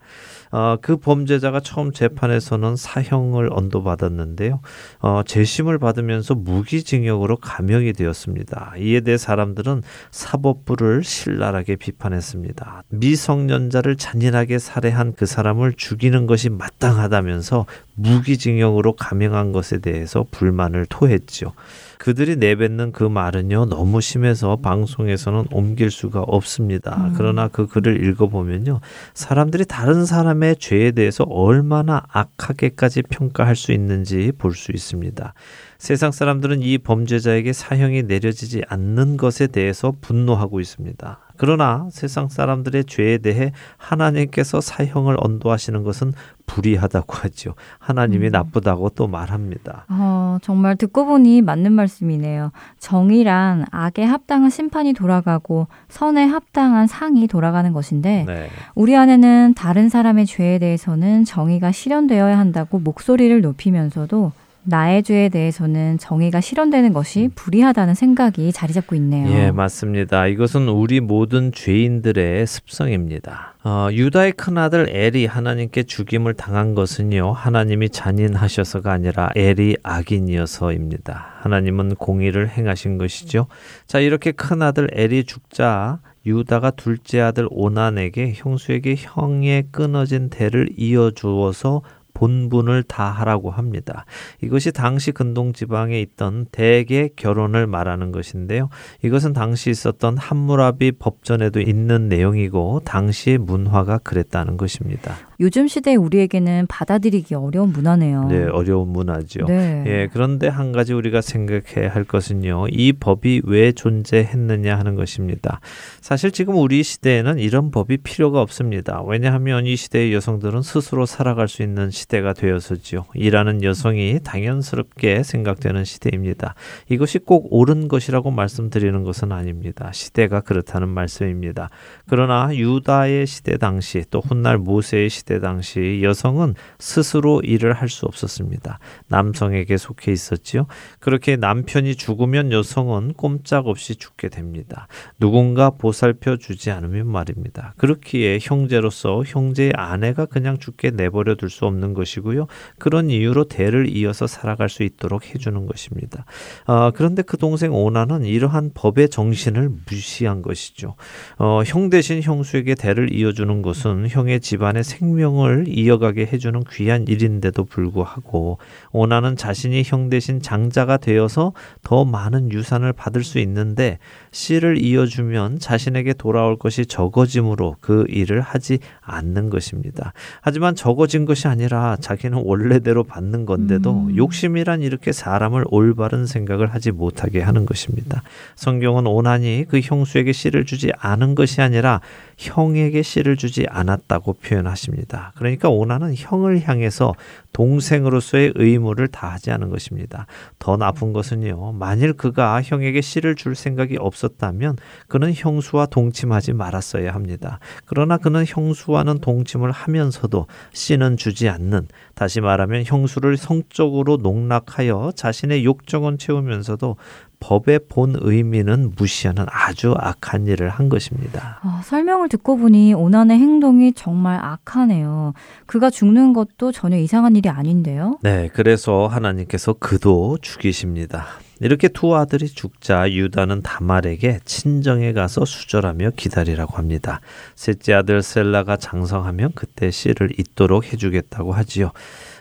어, 0.51 0.77
그 0.81 0.97
범죄자가 0.97 1.59
처음 1.59 1.91
재판에서는 1.91 2.75
사형을 2.75 3.49
언도받았는데요. 3.51 4.61
어, 4.99 5.21
재심을 5.25 5.77
받으면서 5.77 6.35
무기징역으로 6.35 7.37
감형이 7.37 7.93
되었습니다. 7.93 8.73
이에 8.77 9.01
대해 9.01 9.17
사람들은 9.17 9.83
사법부를 10.11 11.03
신랄하게 11.03 11.75
비판했습니다. 11.75 12.83
미성년자를 12.89 13.97
잔인하게 13.97 14.59
살해한 14.59 15.13
그 15.15 15.25
사람을 15.25 15.73
죽이는 15.73 16.25
것이 16.25 16.49
마땅하다면서 16.49 17.65
무기징역으로 17.95 18.93
감형한 18.93 19.51
것에 19.51 19.79
대해서 19.79 20.25
불만을 20.31 20.85
토했지요. 20.87 21.53
그들이 21.99 22.37
내뱉는 22.37 22.93
그 22.93 23.03
말은요 23.03 23.65
너무 23.65 23.99
심해서 23.99 24.55
방송에서는 24.55 25.47
옮길 25.51 25.91
수가 25.91 26.21
없습니다. 26.21 27.11
그러나 27.17 27.49
그 27.49 27.67
글을 27.67 28.05
읽어보면요 28.05 28.79
사람들이 29.13 29.65
다른 29.65 30.05
사람의 30.05 30.55
죄에 30.55 30.91
대해서 30.91 31.25
얼마나 31.25 32.01
악하게까지 32.07 33.01
평가할 33.03 33.57
수 33.57 33.73
있는지 33.73 34.31
볼 34.37 34.53
수 34.53 34.71
있습니다. 34.71 35.33
세상 35.77 36.11
사람들은 36.11 36.61
이 36.61 36.77
범죄자에게 36.77 37.51
사형이 37.51 38.03
내려지지 38.03 38.63
않는 38.69 39.17
것에 39.17 39.47
대해서 39.47 39.93
분노하고 39.99 40.61
있습니다. 40.61 41.28
그러나 41.39 41.87
세상 41.89 42.27
사람들의 42.27 42.83
죄에 42.83 43.17
대해 43.19 43.53
하나님께서 43.77 44.59
사형을 44.59 45.15
언도하시는 45.19 45.83
것은 45.83 46.11
불의하다고 46.45 47.13
하죠. 47.13 47.55
하나님이 47.79 48.29
나쁘다고 48.29 48.89
또 48.89 49.07
말합니다. 49.07 49.85
어, 49.87 50.37
정말 50.41 50.75
듣고 50.75 51.05
보니 51.05 51.41
맞는 51.41 51.71
말씀이네요. 51.71 52.51
정의란 52.79 53.65
악에 53.71 54.03
합당한 54.03 54.49
심판이 54.49 54.91
돌아가고 54.91 55.67
선에 55.87 56.25
합당한 56.25 56.87
상이 56.87 57.25
돌아가는 57.27 57.71
것인데 57.71 58.25
네. 58.27 58.49
우리 58.75 58.97
안에는 58.97 59.53
다른 59.55 59.87
사람의 59.87 60.25
죄에 60.25 60.59
대해서는 60.59 61.23
정의가 61.23 61.71
실현되어야 61.71 62.37
한다고 62.37 62.79
목소리를 62.79 63.39
높이면서도 63.39 64.33
나의 64.69 65.03
죄에 65.03 65.29
대해서는 65.29 65.97
정의가 65.97 66.41
실현되는 66.41 66.93
것이 66.93 67.29
불의하다는 67.35 67.95
생각이 67.95 68.51
자리 68.51 68.71
잡고 68.73 68.95
있네요. 68.95 69.27
예, 69.29 69.51
맞습니다. 69.51 70.27
이것은 70.27 70.69
우리 70.69 70.99
모든 70.99 71.51
죄인들의 71.51 72.45
습성입니다. 72.47 73.55
어, 73.63 73.89
유다의 73.91 74.33
큰아들 74.33 74.87
엘이 74.89 75.25
하나님께 75.25 75.83
죽임을 75.83 76.35
당한 76.35 76.75
것은요, 76.75 77.33
하나님이 77.33 77.89
잔인하셔서가 77.89 78.91
아니라 78.91 79.29
엘이 79.35 79.77
악인이어서입니다. 79.83 81.39
하나님은 81.41 81.95
공의를 81.95 82.49
행하신 82.49 82.97
것이죠. 82.97 83.47
자, 83.85 83.99
이렇게 83.99 84.31
큰아들 84.31 84.89
엘이 84.93 85.25
죽자 85.25 85.99
유다가 86.25 86.71
둘째 86.71 87.21
아들 87.21 87.47
오난에게 87.49 88.33
형수에게 88.35 88.95
형의 88.97 89.65
끊어진 89.71 90.29
대를 90.29 90.69
이어주어서 90.77 91.81
본분을 92.19 92.83
다하라고 92.83 93.49
합니다. 93.49 94.05
이것이 94.41 94.73
당시 94.73 95.13
근동 95.13 95.53
지방에 95.53 96.01
있던 96.01 96.47
대개 96.51 97.07
결혼을 97.15 97.65
말하는 97.65 98.11
것인데요. 98.11 98.67
이것은 99.01 99.31
당시 99.31 99.69
있었던 99.69 100.17
함무라비 100.17 100.91
법전에도 100.99 101.61
있는 101.61 102.09
내용이고 102.09 102.81
당시의 102.83 103.37
문화가 103.37 103.99
그랬다는 103.99 104.57
것입니다. 104.57 105.28
요즘 105.41 105.69
시대 105.69 105.95
우리에게는 105.95 106.67
받아들이기 106.67 107.33
어려운 107.33 107.71
문화네요. 107.71 108.25
네, 108.25 108.43
어려운 108.43 108.89
문화죠. 108.89 109.45
네. 109.45 109.83
예, 109.87 110.09
그런데 110.11 110.49
한 110.49 110.73
가지 110.73 110.93
우리가 110.93 111.21
생각해야 111.21 111.89
할 111.93 112.03
것은요. 112.03 112.67
이 112.71 112.91
법이 112.91 113.43
왜 113.45 113.71
존재했느냐 113.71 114.77
하는 114.77 114.95
것입니다. 114.95 115.61
사실 116.01 116.31
지금 116.31 116.57
우리 116.57 116.83
시대에는 116.83 117.39
이런 117.39 117.71
법이 117.71 117.97
필요가 117.97 118.41
없습니다. 118.41 119.01
왜냐하면 119.03 119.65
이 119.65 119.77
시대의 119.77 120.13
여성들은 120.13 120.61
스스로 120.61 121.05
살아갈 121.05 121.47
수 121.47 121.63
있는 121.63 121.89
시대가 121.89 122.33
되어서지요. 122.33 123.05
일하는 123.13 123.63
여성이 123.63 124.19
당연스럽게 124.21 125.23
생각되는 125.23 125.85
시대입니다. 125.85 126.55
이것이 126.89 127.17
꼭 127.19 127.47
옳은 127.51 127.87
것이라고 127.87 128.31
말씀드리는 128.31 129.03
것은 129.03 129.31
아닙니다. 129.31 129.89
시대가 129.93 130.41
그렇다는 130.41 130.89
말씀입니다. 130.89 131.69
그러나 132.09 132.49
유다의 132.53 133.25
시대 133.25 133.57
당시 133.57 134.03
또 134.09 134.19
훗날 134.19 134.57
모세의 134.57 135.09
시대 135.09 135.28
당시 135.37 135.99
여성은 136.01 136.55
스스로 136.79 137.41
일을 137.41 137.73
할 137.73 137.89
수 137.89 138.05
없었습니다. 138.05 138.79
남성에게 139.07 139.77
속해 139.77 140.11
있었지요. 140.11 140.67
그렇게 140.99 141.35
남편이 141.35 141.95
죽으면 141.95 142.51
여성은 142.51 143.13
꼼짝없이 143.13 143.95
죽게 143.95 144.29
됩니다. 144.29 144.87
누군가 145.19 145.71
보살펴 145.71 146.37
주지 146.37 146.71
않으면 146.71 147.07
말입니다. 147.07 147.73
그렇기에 147.77 148.39
형제로서 148.41 149.23
형제의 149.25 149.73
아내가 149.75 150.25
그냥 150.25 150.57
죽게 150.57 150.91
내버려 150.91 151.35
둘 151.35 151.49
수 151.49 151.65
없는 151.65 151.93
것이고요. 151.95 152.47
그런 152.77 153.09
이유로 153.09 153.45
대를 153.45 153.89
이어서 153.89 154.27
살아갈 154.27 154.69
수 154.69 154.83
있도록 154.83 155.33
해주는 155.33 155.65
것입니다. 155.65 156.25
아, 156.65 156.91
그런데 156.93 157.23
그 157.23 157.37
동생 157.37 157.73
오나는 157.73 158.23
이러한 158.23 158.71
법의 158.75 159.09
정신을 159.09 159.71
무시한 159.89 160.43
것이죠. 160.43 160.95
어, 161.39 161.63
형 161.65 161.89
대신 161.89 162.21
형수에게 162.21 162.75
대를 162.75 163.11
이어주는 163.11 163.63
것은 163.63 164.07
형의 164.09 164.39
집안의 164.39 164.83
생명 164.83 165.18
을 165.19 165.65
이어가게 165.67 166.27
해주는 166.31 166.63
귀한 166.71 167.05
일인데도 167.07 167.65
불구하고 167.65 168.57
오나는 168.91 169.35
자신이 169.35 169.83
형 169.85 170.09
대신 170.09 170.41
장자가 170.41 170.97
되어서 170.97 171.53
더 171.83 172.05
많은 172.05 172.51
유산을 172.51 172.93
받을 172.93 173.23
수 173.23 173.37
있는데 173.39 173.99
씨를 174.31 174.81
이어주면 174.81 175.59
자신에게 175.59 176.13
돌아올 176.13 176.57
것이 176.57 176.85
적어짐으로 176.85 177.75
그 177.81 178.05
일을 178.07 178.41
하지 178.41 178.79
않는 179.01 179.49
것입니다. 179.49 180.13
하지만 180.41 180.75
적어진 180.75 181.25
것이 181.25 181.47
아니라 181.47 181.97
자기는 181.99 182.41
원래대로 182.43 183.03
받는 183.03 183.45
건데도 183.45 184.11
욕심이란 184.15 184.81
이렇게 184.81 185.11
사람을 185.11 185.65
올바른 185.69 186.25
생각을 186.25 186.73
하지 186.73 186.91
못하게 186.91 187.41
하는 187.41 187.65
것입니다. 187.65 188.23
성경은 188.55 189.05
오난이 189.07 189.65
그 189.67 189.79
형수에게 189.81 190.31
씨를 190.31 190.65
주지 190.65 190.91
않은 190.97 191.35
것이 191.35 191.61
아니라 191.61 192.01
형에게 192.37 193.01
씨를 193.01 193.35
주지 193.35 193.65
않았다고 193.69 194.33
표현하십니다. 194.33 195.08
것입니다. 195.09 195.33
그러니까 195.35 195.69
오나는 195.69 196.13
형을 196.15 196.61
향해서 196.61 197.13
동생으로서의 197.51 198.53
의무를 198.55 199.07
다하지 199.07 199.51
않은 199.51 199.69
것입니다. 199.69 200.27
더 200.59 200.77
나쁜 200.77 201.11
것은요. 201.11 201.73
만일 201.73 202.13
그가 202.13 202.61
형에게 202.61 203.01
씨를 203.01 203.35
줄 203.35 203.55
생각이 203.55 203.97
없었다면 203.99 204.77
그는 205.07 205.33
형수와 205.35 205.87
동침하지 205.87 206.53
말았어야 206.53 207.13
합니다. 207.13 207.59
그러나 207.85 208.17
그는 208.17 208.45
형수와는 208.47 209.19
동침을 209.19 209.71
하면서도 209.71 210.47
씨는 210.71 211.17
주지 211.17 211.49
않는 211.49 211.87
다시 212.13 212.39
말하면 212.39 212.83
형수를 212.85 213.35
성적으로 213.35 214.17
농락하여 214.17 215.11
자신의 215.15 215.65
욕정은 215.65 216.17
채우면서도 216.17 216.97
법의 217.39 217.81
본 217.89 218.15
의미는 218.19 218.93
무시하는 218.97 219.45
아주 219.49 219.93
악한 219.97 220.47
일을 220.47 220.69
한 220.69 220.89
것입니다. 220.89 221.59
아, 221.61 221.81
설명을 221.85 222.29
듣고 222.29 222.57
보니 222.57 222.93
오난의 222.93 223.37
행동이 223.37 223.93
정말 223.93 224.39
악하네요. 224.43 225.33
그가 225.65 225.89
죽는 225.89 226.33
것도 226.33 226.71
전혀 226.71 226.97
이상한 226.97 227.35
일이 227.35 227.49
아닌데요. 227.49 228.19
네, 228.21 228.49
그래서 228.53 229.07
하나님께서 229.07 229.73
그도 229.73 230.37
죽이십니다. 230.41 231.25
이렇게 231.61 231.89
두 231.89 232.15
아들이 232.15 232.47
죽자 232.47 233.11
유다는 233.11 233.61
다말에게 233.61 234.39
친정에 234.45 235.11
가서 235.11 235.43
수절하며 235.43 236.11
기다리라고 236.15 236.77
합니다. 236.77 237.19
셋째 237.55 237.93
아들 237.93 238.21
셀라가 238.21 238.77
장성하면 238.77 239.51
그때 239.55 239.91
씨를 239.91 240.29
잇도록 240.39 240.91
해주겠다고 240.91 241.51
하지요. 241.51 241.91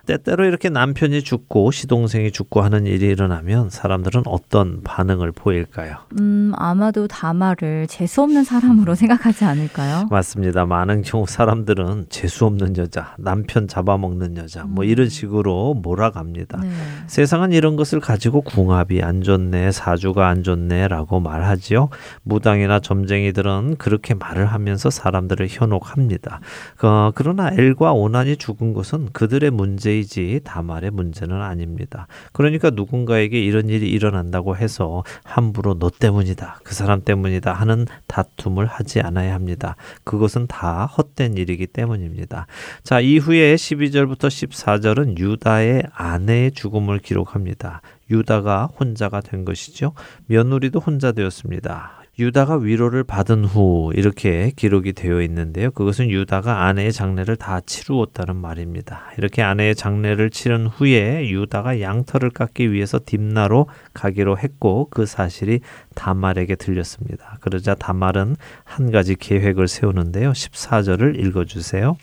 때때로 0.08 0.46
이렇게 0.46 0.70
남편이 0.70 1.22
죽고 1.22 1.70
시동생이 1.70 2.32
죽고 2.32 2.62
하는 2.62 2.86
일이 2.86 3.08
일어나면 3.08 3.68
사람들은 3.68 4.22
어떤 4.24 4.82
반응을 4.82 5.32
보일까요? 5.32 5.96
음, 6.18 6.52
아마도 6.56 7.06
다마를 7.06 7.86
재수 7.88 8.22
없는 8.22 8.42
사람으로 8.42 8.94
생각하지 8.94 9.44
않을까요? 9.44 10.08
맞습니다. 10.10 10.64
많은 10.64 11.02
경우 11.02 11.26
사람들은 11.26 12.06
재수 12.08 12.46
없는 12.46 12.78
여자, 12.78 13.14
남편 13.18 13.68
잡아먹는 13.68 14.38
여자, 14.38 14.64
뭐 14.64 14.82
음. 14.82 14.88
이런 14.88 15.10
식으로 15.10 15.74
몰아갑니다. 15.74 16.60
네. 16.62 16.70
세상은 17.06 17.52
이런 17.52 17.76
것을 17.76 18.00
가지고 18.00 18.40
궁합이 18.40 19.02
안 19.02 19.20
좋네, 19.20 19.72
사주가 19.72 20.28
안 20.28 20.42
좋네라고 20.42 21.20
말하지요. 21.20 21.90
무당이나 22.22 22.80
점쟁이들은 22.80 23.76
그렇게 23.76 24.14
말을 24.14 24.46
하면서 24.46 24.88
사람들을 24.88 25.48
현혹합니다. 25.50 26.40
어, 26.82 27.10
그러나 27.14 27.50
엘과 27.52 27.92
오난이 27.92 28.38
죽은 28.38 28.72
것은 28.72 29.10
그들의 29.12 29.50
문제 29.50 29.97
이지 29.98 30.40
다말의 30.44 30.90
문제는 30.90 31.40
아닙니다. 31.40 32.06
그러니까 32.32 32.70
누군가에게 32.70 33.40
이런 33.40 33.68
일이 33.68 33.90
일어난다고 33.90 34.56
해서 34.56 35.04
함부로 35.24 35.78
너 35.78 35.90
때문이다, 35.90 36.60
그 36.64 36.74
사람 36.74 37.02
때문이다 37.02 37.52
하는 37.52 37.86
다툼을 38.06 38.66
하지 38.66 39.00
않아야 39.00 39.34
합니다. 39.34 39.76
그것은 40.04 40.46
다 40.46 40.86
헛된 40.86 41.36
일이기 41.36 41.66
때문입니다. 41.66 42.46
자, 42.82 43.00
이후에 43.00 43.54
12절부터 43.54 44.28
14절은 44.28 45.18
유다의 45.18 45.84
아내의 45.92 46.52
죽음을 46.52 46.98
기록합니다. 46.98 47.82
유다가 48.10 48.66
혼자가 48.66 49.20
된 49.20 49.44
것이죠. 49.44 49.92
며느리도 50.26 50.80
혼자 50.80 51.12
되었습니다. 51.12 51.97
유다가 52.18 52.56
위로를 52.56 53.04
받은 53.04 53.44
후 53.44 53.92
이렇게 53.94 54.50
기록이 54.56 54.92
되어 54.92 55.22
있는데요. 55.22 55.70
그것은 55.70 56.10
유다가 56.10 56.64
아내의 56.64 56.92
장례를 56.92 57.36
다 57.36 57.60
치루었다는 57.60 58.34
말입니다. 58.34 59.02
이렇게 59.18 59.42
아내의 59.42 59.76
장례를 59.76 60.30
치른 60.30 60.66
후에 60.66 61.28
유다가 61.28 61.80
양털을 61.80 62.30
깎기 62.30 62.72
위해서 62.72 62.98
딥나로 63.04 63.68
가기로 63.94 64.36
했고 64.36 64.88
그 64.90 65.06
사실이 65.06 65.60
다말에게 65.94 66.56
들렸습니다. 66.56 67.38
그러자 67.40 67.76
다말은 67.76 68.34
한 68.64 68.90
가지 68.90 69.14
계획을 69.14 69.68
세우는데요. 69.68 70.32
14절을 70.32 71.24
읽어 71.24 71.44
주세요. 71.44 71.96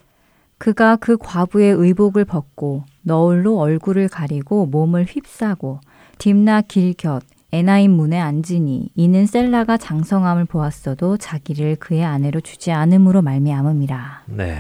그가 0.58 0.96
그 0.96 1.18
과부의 1.18 1.74
의복을 1.74 2.24
벗고 2.24 2.86
너울로 3.02 3.60
얼굴을 3.60 4.08
가리고 4.08 4.66
몸을 4.68 5.04
휩싸고 5.04 5.82
딥나 6.18 6.62
길곁 6.62 7.24
에나임 7.56 7.92
문에 7.92 8.20
앉으니 8.20 8.90
이는 8.96 9.26
셀라가 9.26 9.78
장성함을 9.78 10.44
보았어도 10.44 11.16
자기를 11.16 11.78
그의 11.78 12.04
아내로 12.04 12.42
주지 12.42 12.74
않음으로 12.74 13.22
말미암음이라. 13.22 14.24
네. 14.26 14.58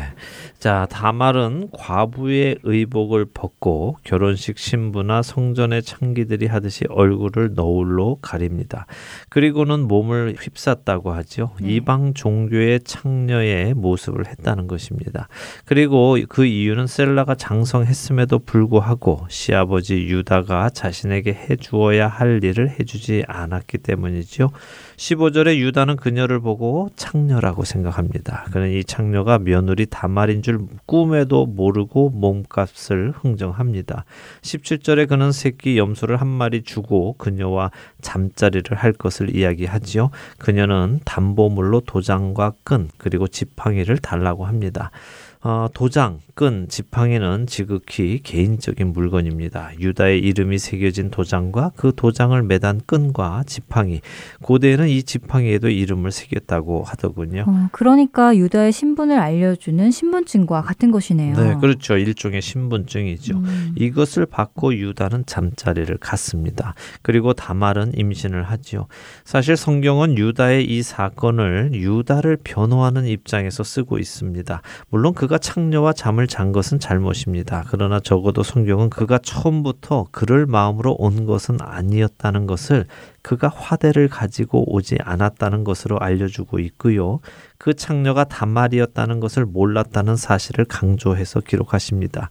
자, 0.65 0.87
다말은 0.89 1.69
과부의 1.73 2.57
의복을 2.63 3.25
벗고 3.35 3.97
결혼식 4.03 4.57
신부나 4.57 5.21
성전의 5.21 5.83
창기들이 5.83 6.47
하듯이 6.47 6.85
얼굴을 6.89 7.51
너울로 7.53 8.17
가립니다. 8.19 8.87
그리고는 9.29 9.81
몸을 9.81 10.37
휩쌌다고 10.39 11.11
하죠. 11.11 11.51
이방 11.61 12.15
종교의 12.15 12.79
창녀의 12.79 13.75
모습을 13.75 14.25
했다는 14.25 14.65
것입니다. 14.65 15.27
그리고 15.65 16.17
그 16.27 16.47
이유는 16.47 16.87
셀라가 16.87 17.35
장성했음에도 17.35 18.39
불구하고 18.39 19.27
시아버지 19.29 20.07
유다가 20.07 20.71
자신에게 20.71 21.31
해 21.31 21.57
주어야 21.57 22.07
할 22.07 22.43
일을 22.43 22.71
해 22.71 22.85
주지 22.85 23.23
않았기 23.27 23.77
때문이죠. 23.77 24.49
15절에 24.97 25.57
유다는 25.57 25.97
그녀를 25.97 26.39
보고 26.39 26.89
창녀라고 26.95 27.63
생각합니다. 27.63 28.45
그는 28.51 28.71
이 28.71 28.83
창녀가 28.83 29.39
며느리 29.39 29.85
다말인 29.85 30.41
줄 30.41 30.59
꿈에도 30.85 31.45
모르고 31.45 32.09
몸값을 32.11 33.13
흥정합니다. 33.15 34.05
17절에 34.41 35.07
그는 35.07 35.31
새끼 35.31 35.77
염소를 35.77 36.17
한 36.17 36.27
마리 36.27 36.63
주고 36.63 37.13
그녀와 37.17 37.71
잠자리를 38.01 38.75
할 38.77 38.93
것을 38.93 39.35
이야기하지요. 39.35 40.11
그녀는 40.37 40.99
담보물로 41.05 41.81
도장과 41.81 42.53
끈 42.63 42.89
그리고 42.97 43.27
지팡이를 43.27 43.97
달라고 43.97 44.45
합니다. 44.45 44.91
어, 45.47 45.67
도장, 45.75 46.21
끈, 46.33 46.65
지팡이는 46.67 47.45
지극히 47.45 48.19
개인적인 48.23 48.93
물건입니다. 48.93 49.79
유다의 49.79 50.17
이름이 50.17 50.57
새겨진 50.57 51.11
도장과 51.11 51.73
그 51.75 51.91
도장을 51.95 52.41
매단 52.41 52.81
끈과 52.87 53.43
지팡이, 53.45 54.01
고대에는 54.41 54.89
이 54.89 55.03
지팡이에도 55.03 55.69
이름을 55.69 56.09
새겼다고 56.11 56.81
하더군요. 56.83 57.45
어, 57.45 57.69
그러니까 57.71 58.35
유다의 58.35 58.71
신분을 58.71 59.19
알려주는 59.19 59.91
신분증과 59.91 60.63
같은 60.63 60.89
것이네요. 60.89 61.35
네, 61.35 61.55
그렇죠. 61.61 61.95
일종의 61.95 62.41
신분증이죠. 62.41 63.37
음. 63.37 63.75
이것을 63.77 64.25
받고 64.25 64.73
유다는 64.73 65.27
잠자리를 65.27 65.95
갔습니다. 65.97 66.73
그리고 67.03 67.33
다말은 67.33 67.91
임신을 67.95 68.41
하지요. 68.45 68.87
사실 69.23 69.55
성경은 69.55 70.17
유다의 70.17 70.65
이 70.65 70.81
사건을 70.81 71.69
유다를 71.75 72.39
변호하는 72.43 73.05
입장에서 73.05 73.63
쓰고 73.63 73.99
있습니다. 73.99 74.63
물론 74.89 75.13
그가 75.13 75.34
창녀와 75.37 75.93
잠을 75.93 76.27
잔 76.27 76.51
것은 76.51 76.79
잘못입니다. 76.79 77.63
그러나 77.69 77.99
적어도 77.99 78.43
성경은 78.43 78.89
그가 78.89 79.17
처음부터 79.17 80.07
그럴 80.11 80.45
마음으로 80.45 80.93
온 80.99 81.25
것은 81.25 81.57
아니었다는 81.61 82.47
것을 82.47 82.85
그가 83.21 83.47
화대를 83.47 84.07
가지고 84.07 84.71
오지 84.73 84.97
않았다는 85.01 85.63
것으로 85.63 85.99
알려주고 85.99 86.59
있고요. 86.59 87.19
그 87.65 87.73
창녀가 87.73 88.25
단말이었다는 88.25 89.19
것을 89.19 89.43
몰랐다는 89.43 90.17
사실을 90.17 90.65
강조해서 90.65 91.39
기록하십니다. 91.39 92.29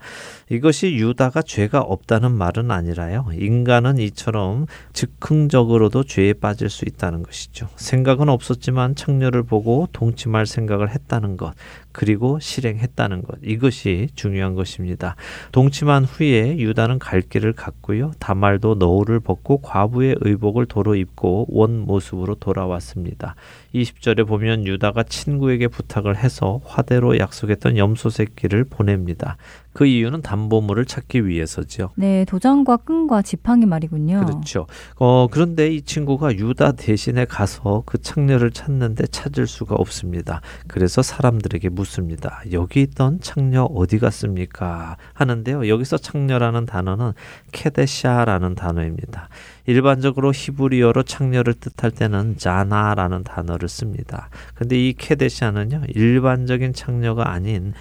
이것이 0.48 0.94
유다가 0.94 1.42
죄가 1.42 1.80
없다는 1.80 2.30
말은 2.30 2.70
아니라요. 2.70 3.26
인간은 3.32 3.98
이처럼 3.98 4.66
즉흥적으로도 4.92 6.04
죄에 6.04 6.34
빠질 6.34 6.70
수 6.70 6.84
있다는 6.84 7.24
것이죠. 7.24 7.66
생각은 7.74 8.28
없었지만 8.28 8.94
창녀를 8.94 9.42
보고 9.42 9.88
동침할 9.92 10.46
생각을 10.46 10.90
했다는 10.90 11.36
것, 11.36 11.52
그리고 11.90 12.38
실행했다는 12.38 13.22
것. 13.22 13.38
이것이 13.42 14.10
중요한 14.14 14.54
것입니다. 14.54 15.16
동침한 15.50 16.04
후에 16.04 16.58
유다는 16.58 17.00
갈 17.00 17.22
길을 17.22 17.54
갔고요. 17.54 18.12
다말도 18.20 18.76
너울을 18.76 19.18
벗고 19.18 19.58
과부의 19.58 20.18
의복을 20.20 20.66
도로 20.66 20.94
입고 20.94 21.46
원 21.48 21.80
모습으로 21.80 22.36
돌아왔습니다. 22.36 23.34
20절에 23.74 24.26
보면 24.26 24.66
유다가 24.66 25.02
친 25.02 25.23
구에게 25.38 25.68
부탁을 25.68 26.16
해서 26.16 26.60
화대로 26.64 27.18
약속했던 27.18 27.76
염소 27.76 28.10
새끼를 28.10 28.64
보냅니다. 28.64 29.36
그 29.74 29.86
이유는 29.86 30.22
담보물을 30.22 30.86
찾기 30.86 31.26
위해서죠. 31.26 31.90
네, 31.96 32.24
도장과 32.24 32.78
끈과 32.78 33.22
지팡이 33.22 33.66
말이군요. 33.66 34.24
그렇죠. 34.24 34.66
어, 34.96 35.26
그런데 35.30 35.68
이 35.68 35.82
친구가 35.82 36.36
유다 36.36 36.72
대신에 36.72 37.24
가서 37.24 37.82
그 37.84 38.00
창녀를 38.00 38.52
찾는데 38.52 39.08
찾을 39.08 39.46
수가 39.48 39.74
없습니다. 39.74 40.40
그래서 40.68 41.02
사람들에게 41.02 41.68
묻습니다. 41.70 42.40
여기 42.52 42.82
있던 42.82 43.20
창녀 43.20 43.64
어디 43.64 43.98
갔습니까? 43.98 44.96
하는데요. 45.12 45.68
여기서 45.68 45.98
창녀라는 45.98 46.66
단어는 46.66 47.12
케데샤라는 47.50 48.54
단어입니다. 48.54 49.28
일반적으로 49.66 50.30
히브리어로 50.32 51.02
창녀를 51.02 51.54
뜻할 51.54 51.90
때는 51.90 52.36
자나라는 52.36 53.24
단어를 53.24 53.68
씁니다. 53.68 54.28
근데 54.54 54.76
이 54.78 54.92
케데샤는요. 54.92 55.82
일반적인 55.88 56.74
창녀가 56.74 57.30
아닌 57.32 57.72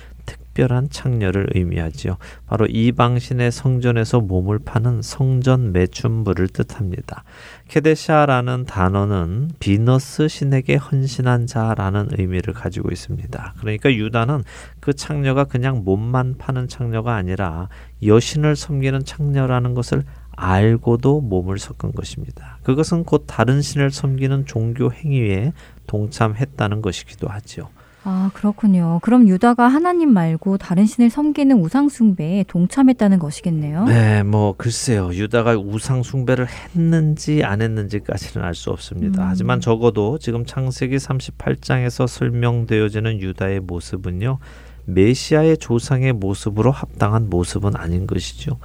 특별한 0.53 0.89
창녀를 0.89 1.47
의미하지요. 1.53 2.17
바로 2.47 2.65
이방신의 2.67 3.51
성전에서 3.51 4.21
몸을 4.21 4.59
파는 4.59 5.01
성전 5.01 5.73
매춘부를 5.73 6.47
뜻합니다. 6.47 7.23
케데샤라는 7.67 8.65
단어는 8.65 9.51
비너스 9.59 10.27
신에게 10.27 10.75
헌신한 10.75 11.47
자라는 11.47 12.09
의미를 12.17 12.53
가지고 12.53 12.89
있습니다. 12.91 13.55
그러니까 13.59 13.91
유다는 13.91 14.43
그 14.79 14.93
창녀가 14.93 15.43
그냥 15.45 15.83
몸만 15.83 16.37
파는 16.37 16.67
창녀가 16.67 17.15
아니라 17.15 17.69
여신을 18.03 18.55
섬기는 18.55 19.03
창녀라는 19.03 19.73
것을 19.73 20.03
알고도 20.35 21.21
몸을 21.21 21.59
섞은 21.59 21.93
것입니다. 21.93 22.57
그것은 22.63 23.03
곧 23.03 23.25
다른 23.27 23.61
신을 23.61 23.91
섬기는 23.91 24.45
종교 24.45 24.91
행위에 24.91 25.53
동참했다는 25.85 26.81
것이기도 26.81 27.27
하지요. 27.27 27.69
아, 28.05 28.31
그렇군요. 28.33 28.99
그럼 29.01 29.27
유다가 29.29 29.67
하나님 29.67 30.11
말고 30.13 30.57
다른 30.57 30.85
신을 30.85 31.09
섬기는 31.09 31.57
우상숭배에 31.57 32.43
동참했다는 32.49 33.17
것이겠네요. 33.19 33.85
네, 33.85 34.23
뭐 34.23 34.55
글쎄요. 34.57 35.09
유다가 35.13 35.55
우상숭배를 35.57 36.47
했는지 36.47 37.43
안 37.43 37.61
했는지까지는 37.61 38.45
알 38.45 38.53
수 38.55 38.69
없습니다. 38.71 39.23
음. 39.23 39.27
하지만 39.29 39.59
적어도 39.61 40.19
지금 40.19 40.45
창세기 40.45 40.97
38장에서 40.97 42.07
설명되어지는 42.07 43.19
유다의 43.19 43.61
모습은요. 43.61 44.37
메시아의 44.85 45.57
조상의 45.57 46.13
모습으로 46.13 46.69
합당한 46.71 47.29
모습은 47.29 47.75
아닌 47.75 48.05
것이죠. 48.05 48.59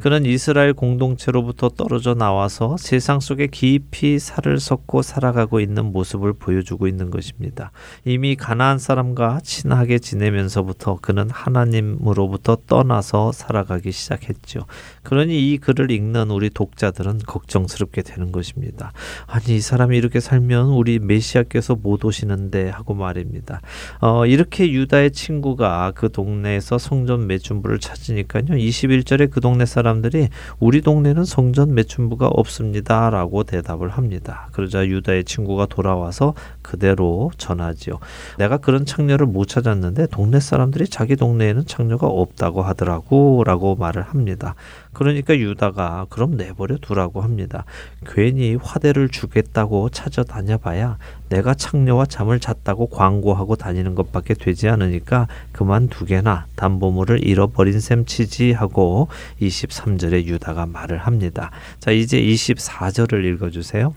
그는 0.00 0.26
이스라엘 0.26 0.72
공동체로부터 0.72 1.68
떨어져 1.68 2.14
나와서 2.14 2.76
세상 2.78 3.20
속에 3.20 3.46
깊이 3.46 4.18
살을 4.18 4.58
섞고 4.58 5.02
살아가고 5.02 5.60
있는 5.60 5.86
모습을 5.92 6.32
보여주고 6.32 6.88
있는 6.88 7.10
것입니다. 7.10 7.70
이미 8.04 8.34
가나안 8.34 8.78
사람과 8.78 9.40
친하게 9.42 9.98
지내면서부터 9.98 10.98
그는 11.00 11.30
하나님으로부터 11.30 12.56
떠나서 12.66 13.32
살아가기 13.32 13.92
시작했죠. 13.92 14.66
그러니 15.04 15.52
이 15.52 15.58
글을 15.58 15.90
읽는 15.90 16.30
우리 16.30 16.50
독자들은 16.50 17.18
걱정스럽게 17.26 18.02
되는 18.02 18.32
것입니다. 18.32 18.92
아니 19.26 19.56
이 19.56 19.60
사람이 19.60 19.96
이렇게 19.96 20.18
살면 20.18 20.68
우리 20.68 20.98
메시아께서 20.98 21.76
못 21.76 22.04
오시는데 22.04 22.70
하고 22.70 22.94
말입니다. 22.94 23.60
어, 24.00 24.26
이렇게 24.26 24.72
유다의 24.72 25.12
친구가 25.12 25.92
그 25.94 26.10
동네에서 26.10 26.78
성전 26.78 27.26
매춘부를 27.26 27.78
찾으니까요. 27.78 28.44
21절에 28.46 29.30
그 29.30 29.40
동네 29.40 29.66
사람들이 29.66 30.28
우리 30.58 30.80
동네는 30.80 31.24
성전 31.24 31.74
매춘부가 31.74 32.28
없습니다라고 32.28 33.44
대답을 33.44 33.90
합니다. 33.90 34.48
그러자 34.52 34.86
유다의 34.86 35.24
친구가 35.24 35.66
돌아와서 35.66 36.34
그대로 36.62 37.30
전하지요. 37.36 37.98
내가 38.38 38.56
그런 38.56 38.86
창녀를 38.86 39.26
못 39.26 39.48
찾았는데 39.48 40.06
동네 40.06 40.40
사람들이 40.40 40.86
자기 40.88 41.16
동네에는 41.16 41.66
창녀가 41.66 42.06
없다고 42.06 42.62
하더라고라고 42.62 43.76
말을 43.76 44.02
합니다. 44.02 44.54
그러니까 44.94 45.36
유다가 45.36 46.06
그럼 46.08 46.36
내버려 46.36 46.78
두라고 46.78 47.20
합니다. 47.20 47.64
괜히 48.06 48.54
화대를 48.54 49.08
주겠다고 49.08 49.90
찾아다녀 49.90 50.56
봐야 50.56 50.96
내가 51.28 51.52
창녀와 51.54 52.06
잠을 52.06 52.40
잤다고 52.40 52.86
광고하고 52.86 53.56
다니는 53.56 53.94
것밖에 53.94 54.34
되지 54.34 54.68
않으니까 54.68 55.28
그만두게나 55.52 56.46
담보물을 56.56 57.26
잃어버린 57.26 57.80
셈 57.80 58.06
치지 58.06 58.52
하고 58.52 59.08
23절에 59.42 60.24
유다가 60.24 60.66
말을 60.66 60.98
합니다. 60.98 61.50
자, 61.80 61.90
이제 61.90 62.20
24절을 62.20 63.24
읽어 63.24 63.50
주세요. 63.50 63.94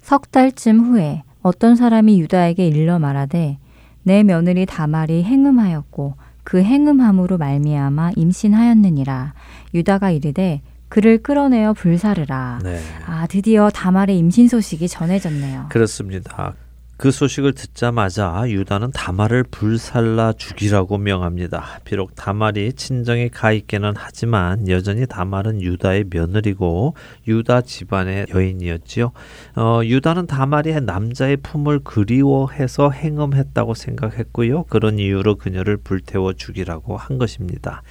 석 0.00 0.30
달쯤 0.30 0.80
후에 0.80 1.22
어떤 1.42 1.76
사람이 1.76 2.20
유다에게 2.20 2.68
일러 2.68 2.98
말하되 2.98 3.58
내 4.02 4.22
며느리 4.22 4.66
다말이 4.66 5.24
행음하였고 5.24 6.14
그 6.44 6.62
행음함으로 6.62 7.38
말미암아 7.38 8.12
임신하였느니라 8.16 9.32
유다가 9.74 10.10
이르되 10.10 10.62
그를 10.88 11.22
끌어내어 11.22 11.72
불사르라. 11.72 12.60
네. 12.62 12.80
아 13.06 13.26
드디어 13.26 13.68
다말의 13.70 14.16
임신 14.16 14.48
소식이 14.48 14.86
전해졌네요. 14.88 15.66
그렇습니다. 15.70 16.54
그 16.96 17.10
소식을 17.10 17.54
듣자마자 17.54 18.44
유다는 18.46 18.92
다말을 18.92 19.42
불살라 19.50 20.34
죽이라고 20.34 20.98
명합니다. 20.98 21.80
비록 21.84 22.14
다말이 22.14 22.72
친정에 22.74 23.28
가 23.28 23.50
있기는 23.50 23.94
하지만 23.96 24.68
여전히 24.68 25.04
다말은 25.04 25.60
유다의 25.60 26.04
며느리고 26.08 26.94
유다 27.26 27.62
집안의 27.62 28.26
여인이었지요. 28.32 29.10
어, 29.56 29.80
유다는 29.82 30.28
다말이 30.28 30.72
남자의 30.82 31.38
품을 31.38 31.80
그리워해서 31.80 32.90
행음했다고 32.90 33.74
생각했고요. 33.74 34.64
그런 34.64 35.00
이유로 35.00 35.34
그녀를 35.36 35.76
불태워 35.78 36.34
죽이라고 36.34 36.96
한 36.96 37.18
것입니다. 37.18 37.82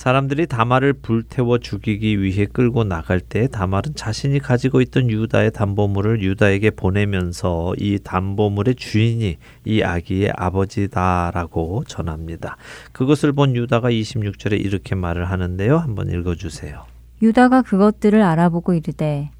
사람들이 0.00 0.46
다말을 0.46 0.94
불태워 0.94 1.58
죽이기 1.58 2.22
위해 2.22 2.46
끌고 2.46 2.84
나갈 2.84 3.20
때 3.20 3.48
다말은 3.48 3.96
자신이 3.96 4.38
가지고 4.38 4.80
있던 4.80 5.10
유다의 5.10 5.50
담보물을 5.50 6.22
유다에게 6.22 6.70
보내면서 6.70 7.74
이 7.76 7.98
담보물의 8.02 8.76
주인이 8.76 9.36
이 9.66 9.82
아기의 9.82 10.32
아버지다라고 10.34 11.84
전합니다. 11.86 12.56
그것을 12.92 13.32
본 13.32 13.54
유다가 13.54 13.90
26절에 13.90 14.58
이렇게 14.64 14.94
말을 14.94 15.26
하는데요. 15.26 15.76
한번 15.76 16.08
읽어 16.08 16.34
주세요. 16.34 16.86
유다가 17.20 17.60
그것들을 17.60 18.22
알아보고 18.22 18.72
이르되 18.72 19.30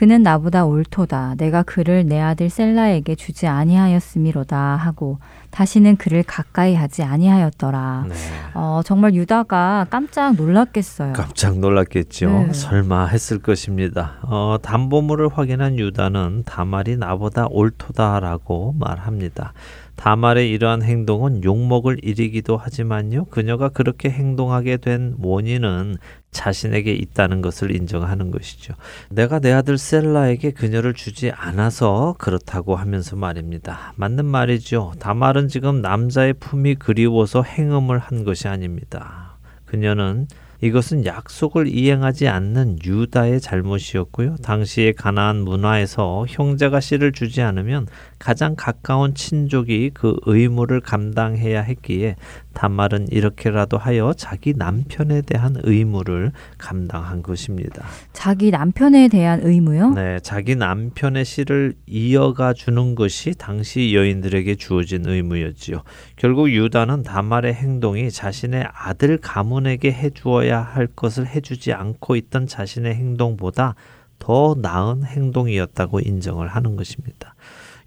그는 0.00 0.22
나보다 0.22 0.64
옳도다. 0.64 1.34
내가 1.36 1.62
그를 1.62 2.06
내 2.06 2.18
아들 2.18 2.48
셀라에게 2.48 3.16
주지 3.16 3.46
아니하였음이로다 3.46 4.56
하고 4.56 5.18
다시는 5.50 5.96
그를 5.96 6.22
가까이 6.22 6.74
하지 6.74 7.02
아니하였더라. 7.02 8.06
네. 8.08 8.14
어, 8.54 8.80
정말 8.82 9.12
유다가 9.12 9.86
깜짝 9.90 10.36
놀랐겠어요. 10.36 11.12
깜짝 11.12 11.58
놀랐겠죠. 11.58 12.30
네. 12.30 12.52
설마 12.54 13.08
했을 13.08 13.40
것입니다. 13.40 14.16
어, 14.22 14.56
담보물을 14.62 15.28
확인한 15.34 15.78
유다는 15.78 16.44
다말이 16.46 16.96
나보다 16.96 17.48
옳도다라고 17.50 18.76
말합니다. 18.78 19.52
다말의 19.96 20.50
이러한 20.50 20.82
행동은 20.82 21.44
욕먹을 21.44 21.98
일이기도 22.02 22.56
하지만요. 22.56 23.26
그녀가 23.26 23.68
그렇게 23.68 24.08
행동하게 24.08 24.78
된 24.78 25.14
원인은 25.20 25.96
자신에게 26.30 26.92
있다는 26.92 27.42
것을 27.42 27.74
인정하는 27.74 28.30
것이죠. 28.30 28.74
내가 29.10 29.40
내 29.40 29.52
아들 29.52 29.78
셀라에게 29.78 30.52
그녀를 30.52 30.94
주지 30.94 31.30
않아서 31.30 32.14
그렇다고 32.18 32.76
하면서 32.76 33.16
말입니다. 33.16 33.92
맞는 33.96 34.24
말이죠. 34.24 34.94
다말은 34.98 35.48
지금 35.48 35.80
남자의 35.80 36.34
품이 36.34 36.76
그리워서 36.76 37.42
행음을 37.42 37.98
한 37.98 38.24
것이 38.24 38.48
아닙니다. 38.48 39.36
그녀는 39.64 40.26
이것은 40.62 41.06
약속을 41.06 41.68
이행하지 41.68 42.28
않는 42.28 42.78
유다의 42.84 43.40
잘못이었고요. 43.40 44.36
당시의 44.42 44.92
가나안 44.92 45.40
문화에서 45.40 46.26
형제가 46.28 46.80
씨를 46.80 47.12
주지 47.12 47.40
않으면 47.40 47.86
가장 48.18 48.54
가까운 48.56 49.14
친족이 49.14 49.92
그 49.94 50.16
의무를 50.26 50.80
감당해야 50.80 51.62
했기에 51.62 52.16
단말은 52.52 53.08
이렇게라도 53.10 53.78
하여 53.78 54.12
자기 54.16 54.54
남편에 54.54 55.22
대한 55.22 55.56
의무를 55.62 56.32
감당한 56.58 57.22
것입니다. 57.22 57.84
자기 58.12 58.50
남편에 58.50 59.08
대한 59.08 59.40
의무요? 59.42 59.90
네, 59.90 60.18
자기 60.20 60.56
남편의 60.56 61.24
씨를 61.24 61.74
이어가 61.86 62.52
주는 62.52 62.94
것이 62.94 63.34
당시 63.36 63.94
여인들에게 63.94 64.56
주어진 64.56 65.08
의무였지요. 65.08 65.82
결국 66.16 66.50
유다는 66.50 67.02
다말의 67.02 67.54
행동이 67.54 68.10
자신의 68.10 68.66
아들 68.72 69.16
가문에게 69.18 69.92
해주어야 69.92 70.60
할 70.60 70.86
것을 70.86 71.26
해주지 71.26 71.72
않고 71.72 72.16
있던 72.16 72.46
자신의 72.46 72.94
행동보다 72.94 73.74
더 74.18 74.54
나은 74.56 75.04
행동이었다고 75.04 76.00
인정을 76.00 76.46
하는 76.46 76.76
것입니다. 76.76 77.34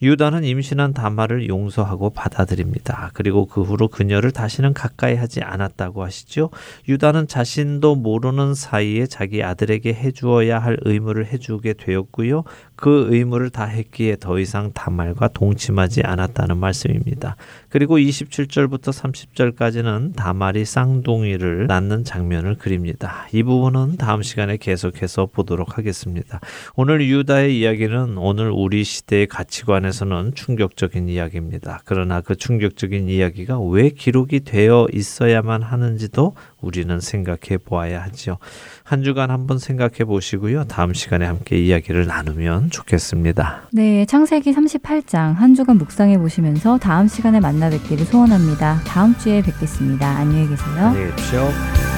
유다는 0.04 0.44
임신한 0.44 0.94
다말을 0.94 1.48
용서하고 1.48 2.10
받아들입니다. 2.10 3.12
그리고 3.14 3.46
그 3.46 3.62
후로 3.62 3.88
그녀를 3.88 4.32
다시는 4.32 4.74
가까이 4.74 5.16
하지 5.16 5.42
않았다고 5.42 6.04
하시죠. 6.04 6.50
유다는 6.90 7.30
자신도 7.30 7.96
모르는 7.96 8.54
사이에 8.54 9.08
자기 9.08 9.42
아들에게 9.42 9.94
해주어야 9.94 10.60
할 10.60 10.78
의무를 10.82 11.28
해주게 11.28 11.74
되었고요. 11.74 12.44
그 12.76 13.08
의무를 13.12 13.52
다 13.52 13.66
했기에 13.66 14.18
더 14.20 14.40
이상 14.40 14.72
다말과 14.74 15.30
동침하지 15.30 16.02
않았다는 16.04 16.58
말씀입니다. 16.58 17.36
그리고 17.70 17.98
27절부터 17.98 18.90
30절까지는 18.90 20.16
다말이 20.16 20.66
쌍둥이를 20.66 21.68
낳는 21.68 22.04
장면을 22.04 22.56
그립니다. 22.56 23.28
이 23.32 23.44
부분은 23.44 23.98
다음 23.98 24.24
시간에 24.24 24.58
계속해서 24.58 25.28
보도록 25.28 25.78
하겠습니다. 25.78 26.40
오늘 26.76 27.08
유다의 27.08 27.60
이야기는 27.60 28.18
오늘 28.18 28.50
우리 28.52 28.84
시대의 28.84 29.28
가치관에 29.28 29.84
면에서는 29.84 30.34
충격적인 30.34 31.10
이야기입니다. 31.10 31.82
그러나 31.86 32.22
그 32.22 32.36
충격적인 32.36 33.10
이야기가 33.10 33.60
왜 33.60 33.90
기록이 33.90 34.42
되어 34.42 34.88
있어야만 34.92 35.62
하는지도 35.62 36.36
우리는 36.64 37.00
생각해 37.00 37.58
보아야 37.64 38.02
하지요. 38.02 38.38
한 38.84 39.04
주간 39.04 39.30
한번 39.30 39.60
생각해 39.60 40.06
보시고요. 40.06 40.66
다음 40.66 40.94
시간에 40.94 41.26
함께 41.26 41.58
이야기를 41.58 42.08
나누면 42.08 42.72
좋겠습니다. 42.72 43.64
네, 43.72 44.06
창세기 44.06 44.54
38장 44.54 45.36
한 45.36 45.54
주간 45.54 45.78
묵상해 45.78 46.18
보시면서 46.18 46.78
다음 46.78 47.08
시간에 47.08 47.40
만나 47.40 47.70
뵙기를 47.70 48.06
소원합니다. 48.06 48.82
다음 48.86 49.16
주에 49.18 49.42
뵙겠습니다. 49.42 50.08
안녕히 50.08 50.48
계세요. 50.48 50.76
안녕히 50.78 51.12
계십시오. 51.16 51.93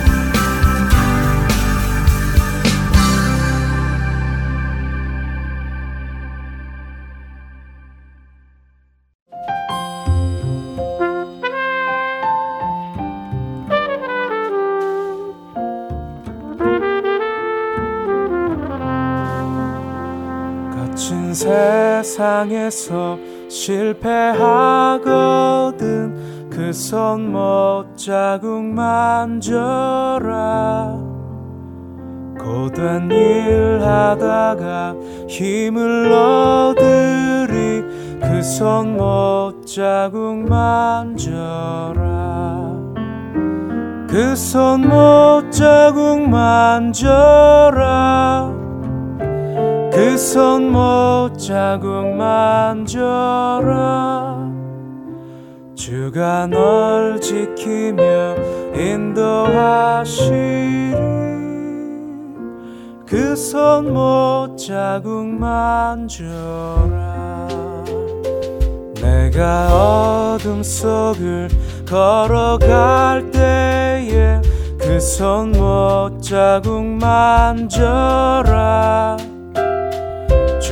세상에서 22.15 23.19
실패하거든. 23.49 24.15
그 26.49 26.69
손 26.69 27.31
못 27.33 27.97
자국 27.97 28.63
만져라. 28.63 29.43
고된 32.39 33.11
일 33.11 33.81
하다가 33.81 34.95
힘을 35.27 36.09
얻으리. 36.13 37.83
그 38.21 38.39
손 38.39 38.95
못 38.95 39.65
자국 39.65 40.37
만져라. 40.47 42.05
그 44.07 44.31
손 44.33 44.87
못 44.87 45.51
자국 45.51 46.29
만져라 46.29 46.95
그 50.05 50.13
손 50.13 50.71
못 50.71 51.35
자국 51.35 52.15
만져라. 52.15 52.95
주가 55.73 56.45
널 56.45 57.19
지키며 57.19 58.35
인도하시리. 58.75 60.25
그 63.07 63.33
손 63.33 63.91
못 63.91 64.55
자국 64.57 65.25
만져라. 65.25 66.27
내가 69.01 70.35
어둠 70.37 70.61
속을 70.61 71.49
걸어갈 71.89 73.31
때에 73.31 74.39
그 74.77 74.97
손 74.97 75.51
못 75.51 76.21
자국 76.21 76.85
만져라 76.85 78.05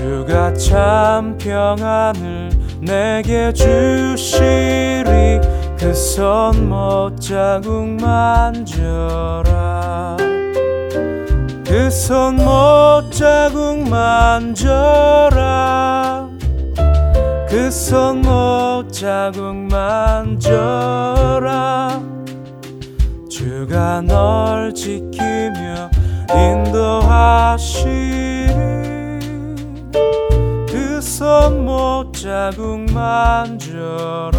주가 0.03 0.53
참 0.55 1.37
평안을 1.37 2.49
내게 2.81 3.53
주시리. 3.53 5.39
그 5.77 5.91
손 5.91 6.67
못 6.67 7.15
자국 7.21 7.87
만져라. 8.01 8.57
그 11.65 11.87
손 11.87 12.35
못 12.35 13.09
자국 13.11 13.87
만져라. 13.87 15.39
그 17.47 17.67
손 17.67 18.21
못 18.23 18.91
자국 18.91 19.55
만져라. 19.55 20.81
주가 23.29 24.01
널 24.01 24.73
지키며 24.73 25.89
인도하시리. 26.35 27.93
그 28.82 28.82
손못 31.13 32.11
자국 32.11 32.79
만져라 32.91 34.33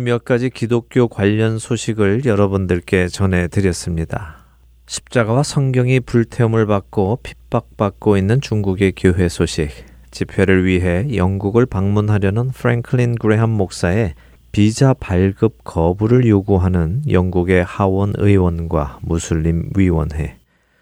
오늘 0.00 0.12
몇 0.12 0.24
가지 0.24 0.48
기독교 0.48 1.08
관련 1.08 1.58
소식을 1.58 2.24
여러분들께 2.24 3.08
전해드렸습니다. 3.08 4.46
십자가와 4.86 5.42
성경이 5.42 6.00
불태움을 6.00 6.64
받고 6.64 7.18
핍박받고 7.22 8.16
있는 8.16 8.40
중국의 8.40 8.94
교회 8.96 9.28
소식, 9.28 9.68
집회를 10.10 10.64
위해 10.64 11.06
영국을 11.14 11.66
방문하려는 11.66 12.48
프랭클린 12.48 13.16
그레함 13.16 13.50
목사의 13.50 14.14
비자 14.52 14.94
발급 14.94 15.64
거부를 15.64 16.26
요구하는 16.26 17.02
영국의 17.06 17.62
하원 17.62 18.14
의원과 18.16 19.00
무슬림 19.02 19.68
위원회, 19.76 20.38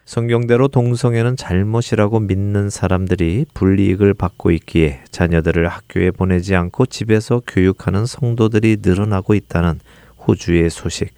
성경대로 0.08 0.68
동성애는 0.68 1.36
잘못이라고 1.36 2.20
믿는 2.20 2.70
사람들이 2.70 3.44
불이익을 3.52 4.14
받고 4.14 4.52
있기에 4.52 5.02
자녀들을 5.10 5.68
학교에 5.68 6.12
보내지 6.12 6.54
않고 6.54 6.86
집에서 6.86 7.42
교육하는 7.46 8.06
성도들이 8.06 8.78
늘어나고 8.80 9.34
있다는 9.34 9.80
호주의 10.26 10.70
소식. 10.70 11.12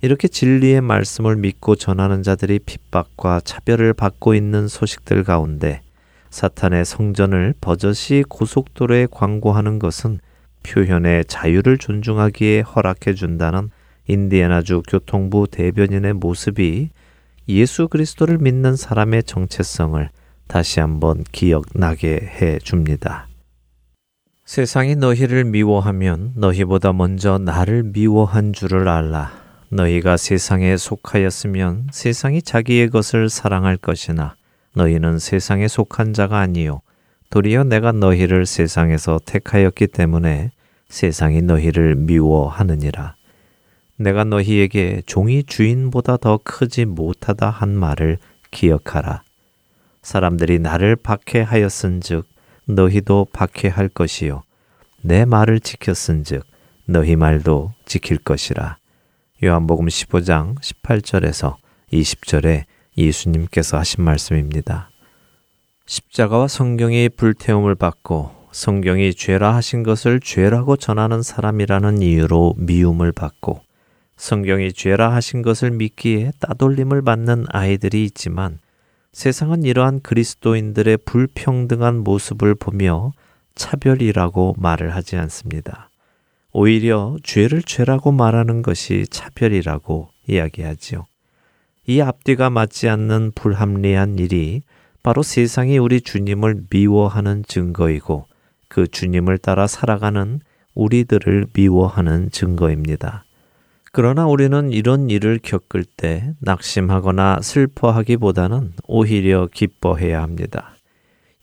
이렇게 0.00 0.28
진리의 0.28 0.80
말씀을 0.80 1.36
믿고 1.36 1.76
전하는 1.76 2.22
자들이 2.22 2.60
핍박과 2.60 3.42
차별을 3.44 3.92
받고 3.92 4.32
있는 4.32 4.66
소식들 4.66 5.24
가운데 5.24 5.82
사탄의 6.30 6.86
성전을 6.86 7.52
버젓이 7.60 8.24
고속도로에 8.30 9.08
광고하는 9.10 9.78
것은 9.78 10.20
표현의 10.62 11.26
자유를 11.26 11.76
존중하기에 11.76 12.62
허락해 12.62 13.12
준다는 13.12 13.68
인디애나주 14.08 14.84
교통부 14.88 15.46
대변인의 15.50 16.14
모습이 16.14 16.88
예수 17.48 17.88
그리스도를 17.88 18.38
믿는 18.38 18.76
사람의 18.76 19.24
정체성을 19.24 20.08
다시 20.46 20.80
한번 20.80 21.24
기억나게 21.32 22.16
해 22.16 22.58
줍니다. 22.58 23.26
세상이 24.44 24.96
너희를 24.96 25.44
미워하면 25.44 26.32
너희보다 26.36 26.92
먼저 26.92 27.38
나를 27.38 27.84
미워한 27.84 28.52
줄을 28.52 28.88
알라. 28.88 29.32
너희가 29.70 30.16
세상에 30.18 30.76
속하였으면 30.76 31.88
세상이 31.90 32.42
자기의 32.42 32.90
것을 32.90 33.30
사랑할 33.30 33.78
것이나 33.78 34.34
너희는 34.74 35.18
세상에 35.18 35.66
속한 35.68 36.12
자가 36.12 36.38
아니요 36.40 36.82
도리어 37.30 37.64
내가 37.64 37.92
너희를 37.92 38.44
세상에서 38.44 39.18
택하였기 39.24 39.86
때문에 39.86 40.50
세상이 40.90 41.40
너희를 41.40 41.94
미워하느니라. 41.94 43.14
내가 43.96 44.24
너희에게 44.24 45.02
종이 45.06 45.44
주인보다 45.44 46.16
더 46.16 46.38
크지 46.42 46.86
못하다 46.86 47.48
한 47.50 47.70
말을 47.70 48.18
기억하라. 48.50 49.22
사람들이 50.02 50.58
나를 50.58 50.96
박해하였은즉 50.96 52.26
너희도 52.66 53.28
박해할 53.32 53.88
것이요 53.88 54.42
내 55.02 55.24
말을 55.24 55.60
지켰은즉 55.60 56.44
너희 56.86 57.16
말도 57.16 57.72
지킬 57.86 58.18
것이라. 58.18 58.76
요한복음 59.44 59.86
15장 59.86 60.60
18절에서 60.60 61.56
20절에 61.92 62.64
예수님께서 62.96 63.78
하신 63.78 64.04
말씀입니다. 64.04 64.90
십자가와 65.86 66.48
성경이 66.48 67.08
불태움을 67.10 67.74
받고 67.74 68.30
성경이 68.52 69.14
죄라 69.14 69.54
하신 69.54 69.82
것을 69.82 70.20
죄라고 70.20 70.76
전하는 70.76 71.22
사람이라는 71.22 72.02
이유로 72.02 72.54
미움을 72.58 73.12
받고 73.12 73.60
성경이 74.22 74.72
죄라 74.72 75.12
하신 75.14 75.42
것을 75.42 75.72
믿기에 75.72 76.30
따돌림을 76.38 77.02
받는 77.02 77.46
아이들이 77.48 78.04
있지만 78.04 78.60
세상은 79.10 79.64
이러한 79.64 80.00
그리스도인들의 80.00 80.98
불평등한 80.98 82.04
모습을 82.04 82.54
보며 82.54 83.10
차별이라고 83.56 84.54
말을 84.58 84.94
하지 84.94 85.16
않습니다. 85.16 85.90
오히려 86.52 87.16
죄를 87.24 87.62
죄라고 87.62 88.12
말하는 88.12 88.62
것이 88.62 89.06
차별이라고 89.10 90.10
이야기하지요. 90.28 91.04
이 91.88 92.00
앞뒤가 92.00 92.48
맞지 92.48 92.88
않는 92.90 93.32
불합리한 93.34 94.20
일이 94.20 94.62
바로 95.02 95.24
세상이 95.24 95.78
우리 95.78 96.00
주님을 96.00 96.66
미워하는 96.70 97.42
증거이고 97.48 98.26
그 98.68 98.86
주님을 98.86 99.38
따라 99.38 99.66
살아가는 99.66 100.38
우리들을 100.76 101.46
미워하는 101.54 102.30
증거입니다. 102.30 103.24
그러나 103.94 104.26
우리는 104.26 104.72
이런 104.72 105.10
일을 105.10 105.38
겪을 105.42 105.84
때 105.84 106.32
낙심하거나 106.38 107.40
슬퍼하기보다는 107.42 108.72
오히려 108.88 109.48
기뻐해야 109.52 110.22
합니다. 110.22 110.74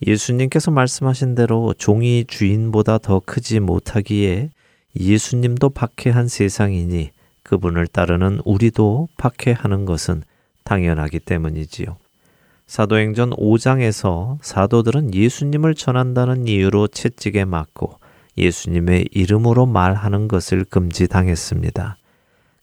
예수님께서 0.07 0.71
말씀하신 0.71 1.35
대로 1.35 1.75
종이 1.77 2.25
주인보다 2.27 2.97
더 2.97 3.21
크지 3.23 3.59
못하기에 3.59 4.49
예수님도 4.99 5.69
박해한 5.69 6.27
세상이니 6.27 7.11
그분을 7.43 7.85
따르는 7.85 8.41
우리도 8.43 9.09
박해하는 9.17 9.85
것은 9.85 10.23
당연하기 10.63 11.19
때문이지요. 11.19 11.97
사도행전 12.65 13.29
5장에서 13.31 14.39
사도들은 14.41 15.13
예수님을 15.13 15.75
전한다는 15.75 16.47
이유로 16.47 16.87
채찍에 16.87 17.45
맞고 17.45 17.99
예수님의 18.39 19.09
이름으로 19.11 19.67
말하는 19.67 20.27
것을 20.27 20.65
금지당했습니다. 20.65 21.98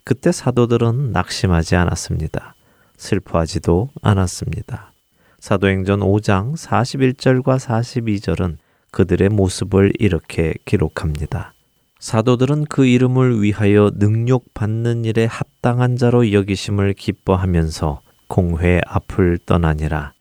그때 0.08 0.30
사도들은 0.30 1.10
낙심하지 1.10 1.74
않았습니다. 1.74 2.54
슬퍼하지도 2.96 3.90
않았습니다. 4.02 4.92
사도행전 5.40 5.98
5장 5.98 6.54
41절과 6.56 7.58
42절은 7.58 8.58
그들의 8.92 9.28
모습을 9.30 9.92
이렇게 9.98 10.54
기록합니다. 10.64 11.54
사도들은 11.98 12.66
그 12.66 12.86
이름을 12.86 13.42
위하여 13.42 13.90
능욕받는 13.96 15.04
일에 15.06 15.24
합당한 15.24 15.96
자로 15.96 16.30
여기심을 16.30 16.94
기뻐하면서 16.94 18.00
공회 18.28 18.80
앞을 18.86 19.40
떠나니라. 19.44 20.12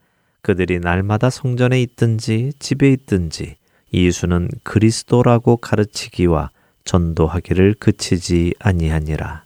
그들이 0.41 0.79
날마다 0.79 1.29
성전에 1.29 1.79
있든지 1.83 2.53
집에 2.57 2.89
있든지 2.89 3.57
예수는 3.93 4.49
그리스도라고 4.63 5.57
가르치기와 5.57 6.49
전도하기를 6.85 7.75
그치지 7.75 8.55
아니하니라. 8.57 9.44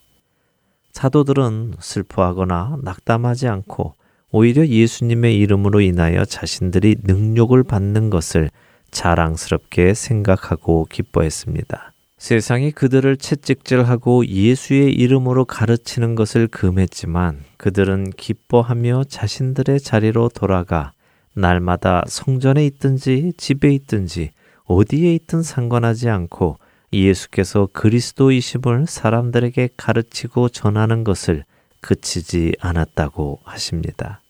사도들은 0.92 1.76
슬퍼하거나 1.80 2.80
낙담하지 2.84 3.48
않고 3.48 3.94
오히려 4.32 4.66
예수님의 4.68 5.38
이름으로 5.38 5.82
인하여 5.82 6.26
자신들이 6.26 6.98
능력을 7.04 7.62
받는 7.64 8.10
것을 8.10 8.50
자랑스럽게 8.92 9.94
생각하고 9.94 10.88
기뻐했습니다. 10.90 11.94
세상이 12.18 12.72
그들을 12.72 13.16
채찍질하고 13.16 14.28
예수의 14.28 14.94
이름으로 14.94 15.46
가르치는 15.46 16.16
것을 16.16 16.48
금했지만 16.48 17.44
그들은 17.58 18.12
기뻐하며 18.12 19.06
자신들의 19.08 19.80
자리로 19.80 20.30
돌아가 20.30 20.92
날마다 21.34 22.04
성전에 22.08 22.66
있든지 22.66 23.34
집에 23.38 23.70
있든지 23.70 24.32
어디에 24.66 25.16
있든 25.16 25.42
상관하지 25.42 26.10
않고 26.10 26.58
예수께서 26.92 27.68
그리스도이심을 27.72 28.88
사람들에게 28.88 29.70
가르치고 29.78 30.50
전하는 30.50 31.04
것을 31.04 31.44
그치지 31.82 32.56
않았다고 32.60 33.40
하십니다. 33.44 34.22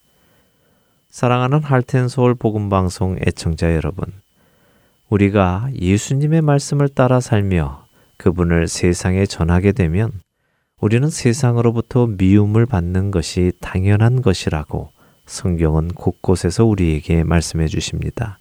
사랑하는 1.10 1.64
할텐서울 1.64 2.36
복음방송 2.36 3.18
애청자 3.26 3.74
여러분, 3.74 4.05
우리가 5.10 5.70
예수님의 5.74 6.41
말씀을 6.41 6.89
따라 6.89 7.20
살며 7.20 7.86
그분을 8.18 8.68
세상에 8.68 9.26
전하게 9.26 9.72
되면 9.72 10.12
우리는 10.80 11.10
세상으로부터 11.10 12.07
미움을 12.07 12.66
받는 12.66 13.12
것이 13.12 13.51
당연한 13.60 14.22
것이라고 14.22 14.91
성경은 15.26 15.89
곳곳에서 15.89 16.66
우리에게 16.66 17.24
말씀해 17.24 17.68
주십니다. 17.68 18.39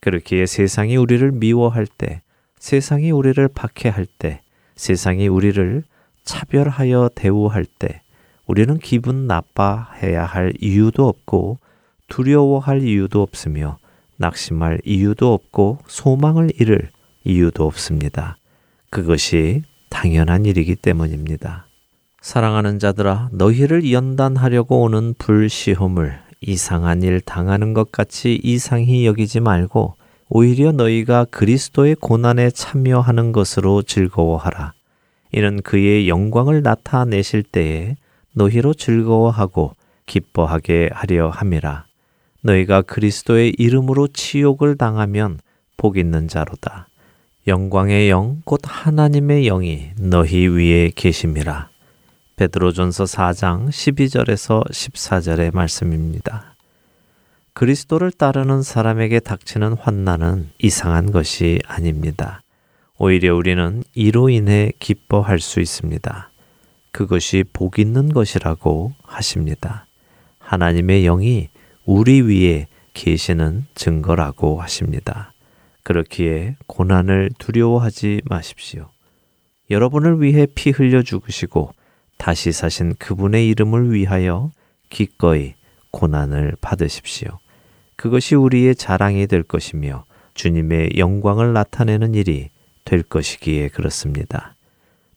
그렇기에 0.00 0.46
세상이 0.46 0.96
우리를 0.96 1.32
미워할 1.32 1.86
때, 1.86 2.22
세상이 2.58 3.10
우리를 3.10 3.46
박해할 3.48 4.06
때, 4.18 4.40
세상이 4.76 5.28
우리를 5.28 5.82
차별하여 6.24 7.10
대우할 7.14 7.64
때, 7.64 8.02
우리는 8.46 8.78
기분 8.78 9.26
나빠해야 9.26 10.24
할 10.24 10.52
이유도 10.60 11.06
없고 11.08 11.58
두려워할 12.08 12.82
이유도 12.82 13.22
없으며 13.22 13.78
낙심할 14.16 14.80
이유도 14.84 15.32
없고 15.32 15.78
소망을 15.86 16.50
잃을 16.58 16.90
이유도 17.24 17.66
없습니다. 17.66 18.36
그것이 18.90 19.62
당연한 19.90 20.46
일이기 20.46 20.76
때문입니다. 20.76 21.66
사랑하는 22.20 22.78
자들아, 22.78 23.30
너희를 23.32 23.92
연단하려고 23.92 24.82
오는 24.82 25.14
불시험을 25.18 26.18
이상한 26.40 27.02
일 27.02 27.20
당하는 27.20 27.74
것 27.74 27.92
같이 27.92 28.40
이상히 28.42 29.06
여기지 29.06 29.40
말고 29.40 29.94
오히려 30.28 30.72
너희가 30.72 31.24
그리스도의 31.26 31.94
고난에 31.94 32.50
참여하는 32.50 33.32
것으로 33.32 33.82
즐거워하라. 33.82 34.72
이는 35.32 35.62
그의 35.62 36.08
영광을 36.08 36.62
나타내실 36.62 37.42
때에 37.42 37.96
너희로 38.32 38.74
즐거워하고 38.74 39.74
기뻐하게 40.06 40.90
하려 40.92 41.30
함이라. 41.30 41.86
너희가 42.42 42.82
그리스도의 42.82 43.54
이름으로 43.58 44.08
치욕을 44.08 44.76
당하면 44.76 45.38
복 45.76 45.96
있는 45.96 46.28
자로다. 46.28 46.88
영광의 47.46 48.10
영, 48.10 48.42
곧 48.44 48.60
하나님의 48.64 49.44
영이 49.44 49.90
너희 50.00 50.48
위에 50.48 50.90
계심이라. 50.94 51.68
베드로전서 52.36 53.04
4장 53.04 53.68
12절에서 53.68 54.68
14절의 54.68 55.54
말씀입니다. 55.54 56.55
그리스도를 57.56 58.10
따르는 58.10 58.60
사람에게 58.60 59.18
닥치는 59.18 59.78
환난은 59.78 60.50
이상한 60.58 61.10
것이 61.10 61.58
아닙니다. 61.66 62.42
오히려 62.98 63.34
우리는 63.34 63.82
이로 63.94 64.28
인해 64.28 64.72
기뻐할 64.78 65.38
수 65.38 65.60
있습니다. 65.60 66.30
그것이 66.92 67.44
복 67.54 67.78
있는 67.78 68.12
것이라고 68.12 68.92
하십니다. 69.02 69.86
하나님의 70.38 71.04
영이 71.04 71.48
우리 71.86 72.20
위에 72.20 72.66
계시는 72.92 73.64
증거라고 73.74 74.60
하십니다. 74.60 75.32
그렇기에 75.82 76.56
고난을 76.66 77.30
두려워하지 77.38 78.20
마십시오. 78.26 78.90
여러분을 79.70 80.20
위해 80.20 80.46
피 80.54 80.72
흘려 80.72 81.02
죽으시고 81.02 81.72
다시 82.18 82.52
사신 82.52 82.96
그분의 82.96 83.48
이름을 83.48 83.94
위하여 83.94 84.50
기꺼이 84.90 85.54
고난을 85.90 86.56
받으십시오. 86.60 87.38
그것이 87.96 88.34
우리의 88.34 88.74
자랑이 88.74 89.26
될 89.26 89.42
것이며 89.42 90.04
주님의 90.34 90.92
영광을 90.98 91.52
나타내는 91.52 92.14
일이 92.14 92.50
될 92.84 93.02
것이기에 93.02 93.68
그렇습니다. 93.68 94.54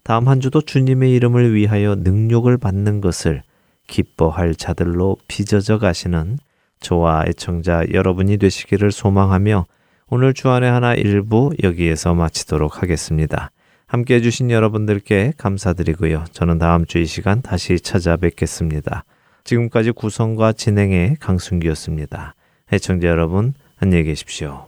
다음 0.04 0.28
한 0.28 0.40
주도 0.40 0.62
주님의 0.62 1.14
이름을 1.14 1.54
위하여 1.54 1.96
능욕을 1.96 2.58
받는 2.58 3.02
것을 3.02 3.44
기뻐할 3.88 4.56
자들로 4.56 5.18
빚어져 5.28 5.78
가시는 5.78 6.38
저와 6.80 7.26
애청자 7.28 7.84
여러분이 7.92 8.38
되시기를 8.38 8.92
소망하며 8.92 9.66
오늘 10.10 10.34
주안의 10.34 10.72
하나 10.72 10.96
일부 10.96 11.52
여기에서 11.62 12.16
마치도록 12.16 12.82
하겠습니다. 12.82 13.52
함께 13.86 14.16
해주신 14.16 14.52
여러분들께 14.52 15.34
감사드리고요. 15.38 16.26
저는 16.32 16.58
다음 16.60 16.86
주 16.86 17.00
이 17.00 17.06
시간 17.06 17.42
다시 17.42 17.80
찾아뵙겠습니다. 17.80 19.04
지금까지 19.44 19.92
구성과 19.92 20.54
진행의 20.54 21.18
강순기였습니다. 21.20 22.36
애청자 22.72 23.08
여러분, 23.08 23.56
안녕히 23.80 24.04
계십시오. 24.04 24.68